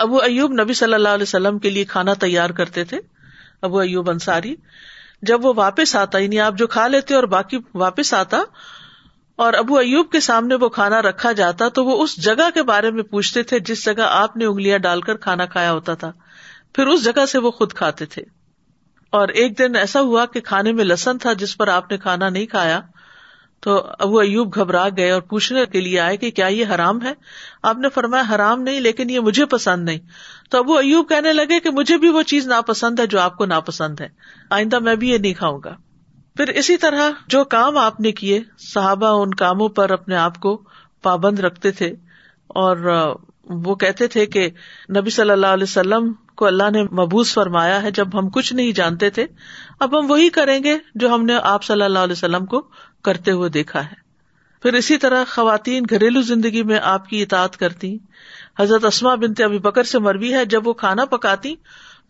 [0.00, 3.00] ابو ایوب نبی صلی اللہ علیہ وسلم کے لیے کھانا تیار کرتے تھے،
[3.62, 4.56] ابو ایوب انصاری۔
[5.22, 8.36] جب وہ واپس آتا یعنی آپ جو کھا لیتے اور باقی واپس آتا
[9.36, 12.90] اور ابو ایوب کے سامنے وہ کھانا رکھا جاتا، تو وہ اس جگہ کے بارے
[12.90, 16.12] میں پوچھتے تھے جس جگہ آپ نے انگلیاں ڈال کر کھانا کھایا ہوتا تھا۔
[16.74, 18.22] پھر اس جگہ سے وہ خود کھاتے تھے۔
[19.10, 22.28] اور ایک دن ایسا ہوا کہ کھانے میں لسن تھا جس پر آپ نے کھانا
[22.28, 22.80] نہیں کھایا۔
[23.60, 27.12] تو ابو ایوب گھبرا گئے اور پوچھنے کے لیے آئے کہ کیا یہ حرام ہے؟
[27.62, 29.98] آپ نے فرمایا، حرام نہیں، لیکن یہ مجھے پسند نہیں۔
[30.50, 33.46] تو ابو ایوب کہنے لگے کہ مجھے بھی وہ چیز ناپسند ہے جو آپ کو
[33.46, 34.08] ناپسند ہے۔
[34.50, 35.76] آئندہ میں بھی یہ نہیں کھاؤں گا۔
[36.36, 40.62] پھر اسی طرح جو کام آپ نے کیے، صحابہ ان کاموں پر اپنے آپ کو
[41.02, 41.94] پابند رکھتے تھے
[42.46, 42.76] اور
[43.44, 44.50] وہ کہتے تھے کہ
[44.96, 48.72] نبی صلی اللہ علیہ وسلم کو اللہ نے مبوس فرمایا ہے، جب ہم کچھ نہیں
[48.72, 49.26] جانتے تھے،
[49.80, 52.68] اب ہم وہی کریں گے جو ہم نے آپ صلی اللہ علیہ وسلم کو
[53.02, 54.10] کرتے ہوئے دیکھا ہے۔
[54.62, 57.98] پھر اسی طرح خواتین گھریلو زندگی میں آپ کی اطاعت کرتی
[58.58, 61.54] حضرت اسما بنتے ابھی بکر سے مربی ہے، جب وہ کھانا پکاتی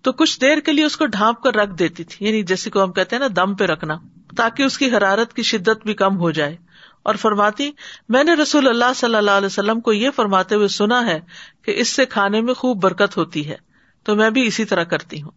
[0.03, 2.83] تو کچھ دیر کے لیے اس کو ڈھانپ کر رکھ دیتی تھی۔ یعنی جیسے کو
[2.83, 3.99] ہم کہتے ہیں نا، دم پہ رکھنا،
[4.37, 6.57] تاکہ اس کی حرارت کی شدت بھی کم ہو جائے۔
[7.03, 7.71] اور فرماتی،
[8.09, 11.21] میں نے رسول اللہ صلی اللہ علیہ وسلم کو یہ فرماتے ہوئے سنا ہے
[11.63, 13.57] کہ اس سے کھانے میں خوب برکت ہوتی ہے،
[14.03, 15.31] تو میں بھی اسی طرح کرتی ہوں۔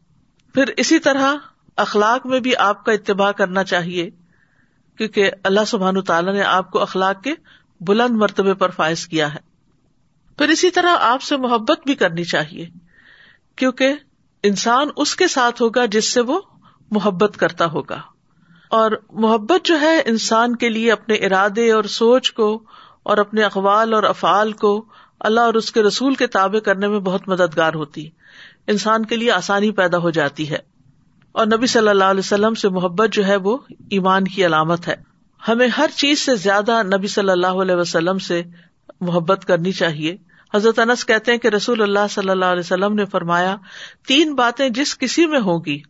[0.54, 1.36] پھر اسی طرح
[1.76, 4.10] اخلاق میں بھی آپ کا اتباع کرنا چاہیے۔
[4.98, 7.34] کیونکہ اللہ سبحان تعالیٰ نے آپ کو اخلاق کے
[7.82, 9.40] بلند مرتبے پر فائز کیا ہے۔
[10.38, 12.66] پھر اسی طرح آپ سے محبت بھی کرنی چاہیے،
[13.56, 13.94] کیونکہ
[14.44, 16.42] انسان اس کے ساتھ ہوگا جس سے وہ
[16.92, 18.02] محبت کرتا ہوگا۔
[18.70, 22.64] اور محبت جو ہے انسان کے لیے اپنے ارادے اور سوچ کو
[23.04, 24.86] اور اپنے اقوال اور افعال کو
[25.20, 28.10] اللہ اور اس کے رسول کے تابع کرنے میں بہت مددگار ہوتی۔
[28.68, 30.73] انسان کے لیے آسانی پیدا ہو جاتی ہے۔
[31.34, 33.58] اور نبی صلی اللہ علیہ وسلم سے محبت جو ہے وہ
[33.90, 34.96] ایمان کی علامت ہے۔
[35.48, 38.44] ہمیں ہر چیز سے زیادہ نبی صلی اللہ علیہ وسلم سے
[39.02, 40.18] محبت کرنی چاہیے۔
[40.54, 43.56] حضرت انس کہتے ہیں کہ رسول اللہ صلی اللہ علیہ وسلم نے فرمایا،
[44.08, 45.82] تین باتیں جس کسی میں ہوگی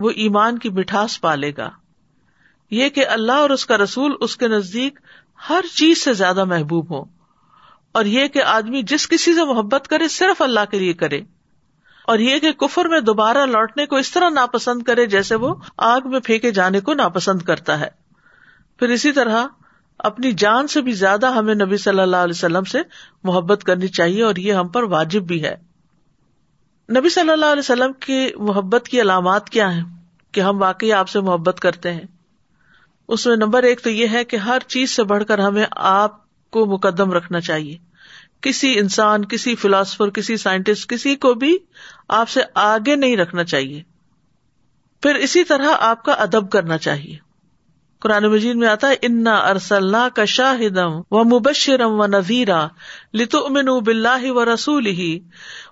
[0.00, 1.70] وہ ایمان کی مٹھاس پالے گا۔
[2.70, 4.98] یہ کہ اللہ اور اس کا رسول اس کے نزدیک
[5.48, 7.04] ہر چیز سے زیادہ محبوب ہو
[7.92, 11.20] اور یہ کہ آدمی جس کسی سے محبت کرے، صرف اللہ کے لیے کرے۔
[12.08, 16.00] اور یہ کہ کفر میں دوبارہ لوٹنے کو اس طرح ناپسند کرے جیسے وہ آگ
[16.04, 17.88] میں پھینکے جانے کو ناپسند کرتا ہے۔
[18.78, 19.46] پھر اسی طرح
[19.98, 22.78] اپنی جان سے بھی زیادہ ہمیں نبی صلی اللہ علیہ وسلم سے
[23.24, 25.56] محبت کرنی چاہیے اور یہ ہم پر واجب بھی ہے۔
[26.96, 29.84] نبی صلی اللہ علیہ وسلم کی محبت کی علامات کیا ہیں
[30.32, 32.06] کہ ہم واقعی آپ سے محبت کرتے ہیں؟
[33.08, 36.16] اس میں نمبر ایک تو یہ ہے کہ ہر چیز سے بڑھ کر ہمیں آپ
[36.50, 37.87] کو مقدم رکھنا چاہیے۔
[38.40, 41.58] کسی انسان، کسی فلاسفر، کسی سائنٹسٹ، کسی کو بھی
[42.08, 43.82] آپ سے آگے نہیں رکھنا چاہیے۔
[45.02, 47.16] پھر اسی طرح آپ کا ادب کرنا چاہیے۔
[48.00, 52.68] قرآن مجید میں آتا ہے، انا ارسل کا شاہدم و مبشرم و نذیرا
[53.14, 55.20] لتو امن بلّہ و رسول ہی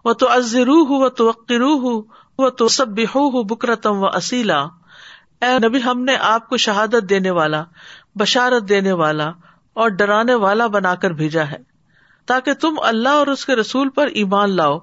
[0.04, 1.32] و تو ازرو و تو
[2.38, 2.88] و تو سب
[3.46, 4.66] بکرتم و اصیلا
[5.40, 7.64] اے نبی، ہم نے آپ کو شہادت دینے والا،
[8.14, 9.32] بشارت دینے والا
[9.74, 11.75] اور ڈرانے والا بنا کر بھیجا ہے۔
[12.26, 14.78] تاکہ تم اللہ اور اس کے رسول پر ایمان لاؤ،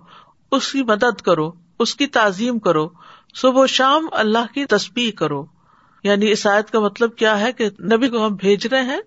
[0.51, 2.89] اس کی مدد کرو، اس کی تعظیم کرو،
[3.35, 5.45] صبح و شام اللہ کی تسبیح کرو۔
[6.03, 9.01] یعنی اس آیت کا مطلب کیا ہے کہ نبی کو ہم بھیج رہے ہیں،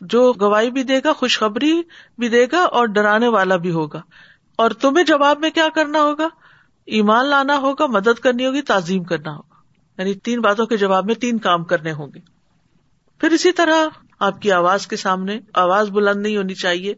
[0.00, 1.82] جو گواہی بھی دے گا، خوشخبری
[2.18, 4.00] بھی دے گا اور ڈرانے والا بھی ہوگا۔
[4.56, 6.28] اور تمہیں جواب میں کیا کرنا ہوگا؟
[6.86, 9.54] ایمان لانا ہوگا، مدد کرنی ہوگی، تعظیم کرنا ہوگا۔
[9.98, 12.20] یعنی تین باتوں کے جواب میں تین کام کرنے ہوں گے۔
[13.18, 13.74] پھر اسی طرح
[14.20, 16.94] آپ کی آواز کے سامنے آواز بلند نہیں ہونی چاہیے۔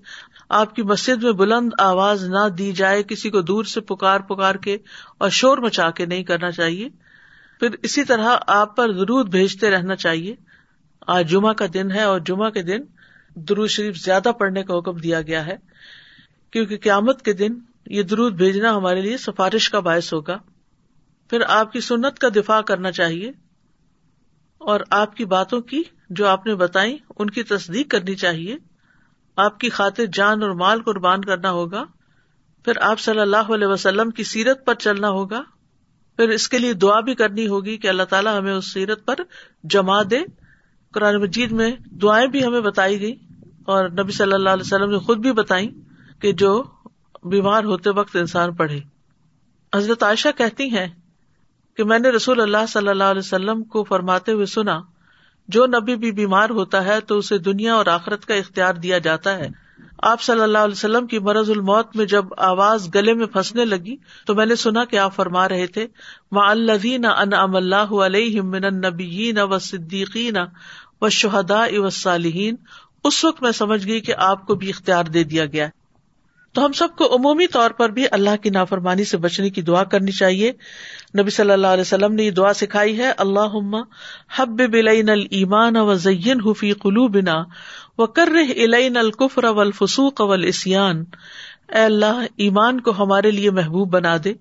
[0.53, 4.55] آپ کی مسجد میں بلند آواز نہ دی جائے، کسی کو دور سے پکار پکار
[4.55, 4.76] کے
[5.18, 6.88] اور شور مچا کے نہیں کرنا چاہیے۔
[7.61, 10.34] پھر اسی طرح آپ پر درود بھیجتے رہنا چاہیے۔
[11.07, 12.80] آج جمعہ کا دن ہے اور جمعہ کے دن
[13.34, 15.57] درود شریف زیادہ پڑھنے کا حکم دیا گیا ہے،
[16.50, 17.55] کیونکہ قیامت کے دن
[17.86, 20.38] یہ درود بھیجنا ہمارے لیے سفارش کا باعث ہوگا۔
[21.30, 23.30] پھر آپ کی سنت کا دفاع کرنا چاہیے
[24.59, 28.57] اور آپ کی باتوں کی جو آپ نے بتائی ان کی تصدیق کرنی چاہیے۔
[29.36, 31.84] آپ کی خاطر جان اور مال قربان کرنا ہوگا،
[32.64, 35.42] پھر آپ صلی اللہ علیہ وسلم کی سیرت پر چلنا ہوگا،
[36.16, 39.14] پھر اس کے لیے دعا بھی کرنی ہوگی کہ اللہ تعالیٰ ہمیں اس سیرت پر
[39.64, 40.20] جما دے۔
[40.90, 43.14] قرآن مجید میں دعائیں بھی ہمیں بتائی گئی
[43.64, 45.68] اور نبی صلی اللہ علیہ وسلم نے خود بھی بتائی
[46.20, 46.64] کہ جو
[47.24, 48.80] بیمار ہوتے وقت انسان پڑھے۔
[49.74, 50.88] حضرت عائشہ کہتی ہیں
[51.76, 54.80] کہ میں نے رسول اللہ صلی اللہ علیہ وسلم کو فرماتے ہوئے سنا
[55.49, 59.38] جو نبی بھی بیمار ہوتا ہے تو اسے دنیا اور آخرت کا اختیار دیا جاتا
[59.38, 59.49] ہے۔
[60.03, 63.97] آپ صلی اللہ علیہ وسلم کی مرض الموت میں جب آواز گلے میں پھنسنے لگی
[64.26, 65.86] تو میں نے سنا کہ آپ فرما رہے تھے،
[66.32, 70.36] ما الدین ان اللہ علیہ من النبیین و صدیقین
[71.01, 72.57] و شہدا و صالحین
[73.05, 75.81] اس وقت میں سمجھ گئی کہ آپ کو بھی اختیار دے دیا گیا۔ ہے
[76.53, 79.84] تو ہم سب کو عمومی طور پر بھی اللہ کی نافرمانی سے بچنے کی دعا
[79.84, 80.53] کرنی چاہیے۔
[81.18, 83.76] نبی صلی اللہ علیہ وسلم نے یہ دعا سکھائی ہے اللہ
[84.38, 87.42] حب بلین المان و زین حفیع قلو بنا
[87.98, 91.05] و کر الین القفر اول فسوق اول اسیان
[91.68, 94.32] اے اللہ، ایمان کو ہمارے لیے محبوب بنا دے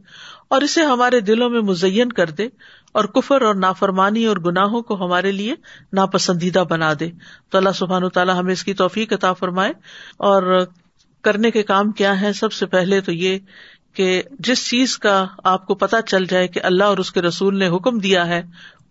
[0.47, 2.47] اور اسے ہمارے دلوں میں مزین کر دے
[2.91, 5.55] اور کفر اور نافرمانی اور گناہوں کو ہمارے لیے
[5.93, 7.09] ناپسندیدہ بنا دے۔
[7.49, 9.73] تو اللہ سبحان و تعالیٰ ہمیں اس کی توفیق عطا فرمائے
[10.17, 10.65] اور
[11.21, 13.37] کرنے کے کام کیا ہے سب سے پہلے تو یہ
[13.93, 17.59] کہ جس چیز کا آپ کو پتا چل جائے کہ اللہ اور اس کے رسول
[17.59, 18.41] نے حکم دیا ہے،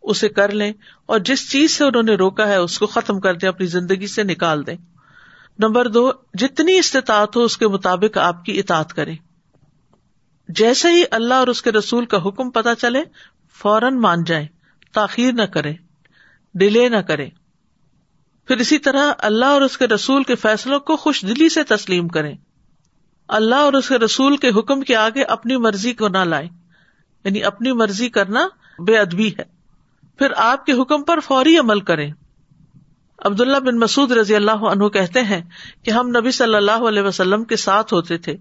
[0.02, 0.72] اسے کر لیں
[1.06, 4.06] اور جس چیز سے انہوں نے روکا ہے، اس کو ختم کر دیں، اپنی زندگی
[4.06, 4.76] سے نکال دیں۔
[5.58, 9.14] نمبر دو، جتنی استطاعت ہو، اس کے مطابق آپ کی اطاعت کرے
[10.48, 13.02] جیسے ہی اللہ اور اس کے رسول کا حکم پتا چلے،
[13.54, 14.46] فوراً مان جائیں،
[14.92, 15.72] تاخیر نہ کرے
[16.54, 17.28] ڈیلے نہ کرے
[18.50, 22.08] پھر اسی طرح اللہ اور اس کے رسول کے فیصلوں کو خوش دلی سے تسلیم
[22.08, 22.36] کریں۔
[23.28, 26.48] اللہ اور اس کے رسول کے حکم کے آگے اپنی مرضی کو نہ لائیں۔
[27.24, 28.48] یعنی اپنی مرضی کرنا
[28.86, 29.42] بے ادبی ہے۔
[30.18, 32.12] پھر آپ کے حکم پر فوری عمل کریں۔
[33.18, 35.42] عبداللہ بن مسعد رضی اللہ عنہ کہتے ہیں
[35.82, 38.36] کہ ہم نبی صلی اللہ علیہ وسلم کے ساتھ ہوتے تھے۔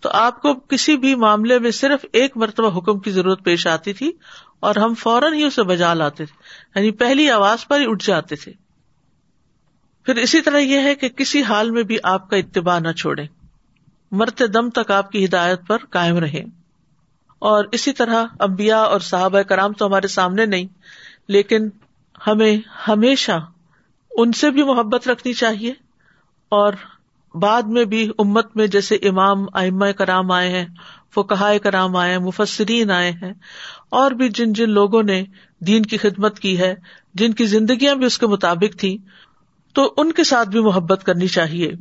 [0.00, 3.92] تو آپ کو کسی بھی معاملے میں صرف ایک مرتبہ حکم کی ضرورت پیش آتی
[3.92, 4.12] تھی
[4.60, 6.42] اور ہم فوراً ہی اسے بجا لاتے تھے۔
[6.76, 8.61] یعنی پہلی آواز پر ہی اٹھ جاتے تھے۔
[10.06, 13.24] پھر اسی طرح یہ ہے کہ کسی حال میں بھی آپ کا اتباع نہ چھوڑے
[14.12, 16.42] مرتے دم تک آپ کی ہدایت پر قائم رہے
[17.38, 20.66] اور اسی طرح امبیا اور صحابہ کرام تو ہمارے سامنے نہیں،
[21.28, 21.68] لیکن
[22.26, 23.38] ہمیں ہمیشہ
[24.10, 25.72] ان سے بھی محبت رکھنی چاہیے۔
[26.48, 26.72] اور
[27.34, 30.66] بعد میں بھی امت میں جیسے امام ائمہ کرام آئے ہیں
[31.14, 33.32] فکہ کرام آئے ہیں، مفسرین آئے ہیں،
[33.90, 35.24] اور بھی جن جن لوگوں نے
[35.58, 36.74] دین کی خدمت کی ہے،
[37.14, 38.98] جن کی زندگیاں بھی اس کے مطابق تھی
[39.72, 41.72] تو ان کے ساتھ بھی محبت کرنی چاہیے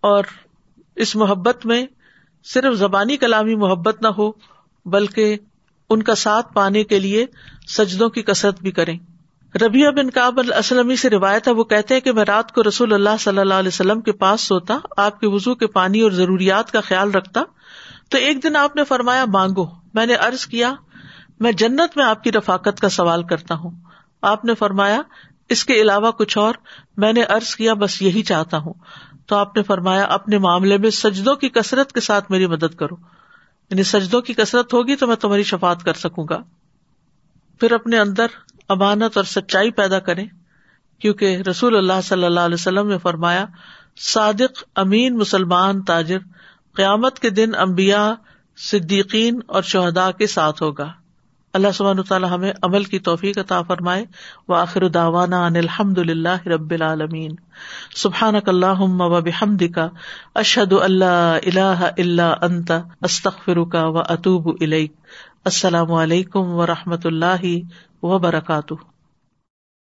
[0.00, 0.24] اور
[0.96, 1.86] اس محبت میں
[2.44, 4.30] صرف زبانی کلامی محبت نہ ہو
[4.86, 5.36] بلکہ
[5.90, 7.26] ان کا ساتھ پانے کے لیے
[7.68, 8.98] سجدوں کی کثرت بھی کریں۔
[9.62, 12.92] ربیہ بن کابل اسلم سے روایت ہے، وہ کہتے ہیں کہ میں رات کو رسول
[12.92, 16.72] اللہ صلی اللہ علیہ وسلم کے پاس سوتا، آپ کے وزو کے پانی اور ضروریات
[16.72, 17.42] کا خیال رکھتا۔
[18.08, 20.74] تو ایک دن آپ نے فرمایا، مانگو، میں نے ارض کیا،
[21.40, 23.70] میں جنت میں آپ کی رفاقت کا سوال کرتا ہوں۔
[24.22, 25.02] آپ نے فرمایا
[25.52, 26.54] اس کے علاوہ کچھ اور
[26.96, 28.72] میں نے ارض کیا، بس یہی چاہتا ہوں۔
[29.26, 32.94] تو آپ نے فرمایا، اپنے معاملے میں سجدوں کی کثرت کے ساتھ میری مدد کرو۔
[33.70, 36.38] یعنی سجدوں کی کثرت ہوگی تو میں تمہاری شفات کر سکوں گا۔
[37.60, 38.26] پھر اپنے اندر
[38.68, 40.24] امانت اور سچائی پیدا کرے
[40.98, 43.44] کیونکہ رسول اللہ صلی اللہ علیہ وسلم نے فرمایا،
[44.00, 46.18] صادق، امین، مسلمان، تاجر،
[46.74, 48.14] قیامت کے دن امبیا
[48.56, 50.92] صدیقین اور شہدا کے ساتھ ہوگا۔
[51.52, 54.04] اللہ سبحان تعالیٰ ہمیں عمل کی توفیق عطا فرمائے۔
[54.48, 57.30] و آخر داوانا ان الحمد للہ رب العالمین۔
[57.96, 59.88] سبحان اللہ و بحمد کا
[60.34, 62.72] اشد اللہ اللہ اللہ انت
[63.02, 64.48] استخر کا و اطوب
[65.44, 67.44] السلام علیکم و رحمۃ اللہ
[68.02, 68.74] وبرکاتہ۔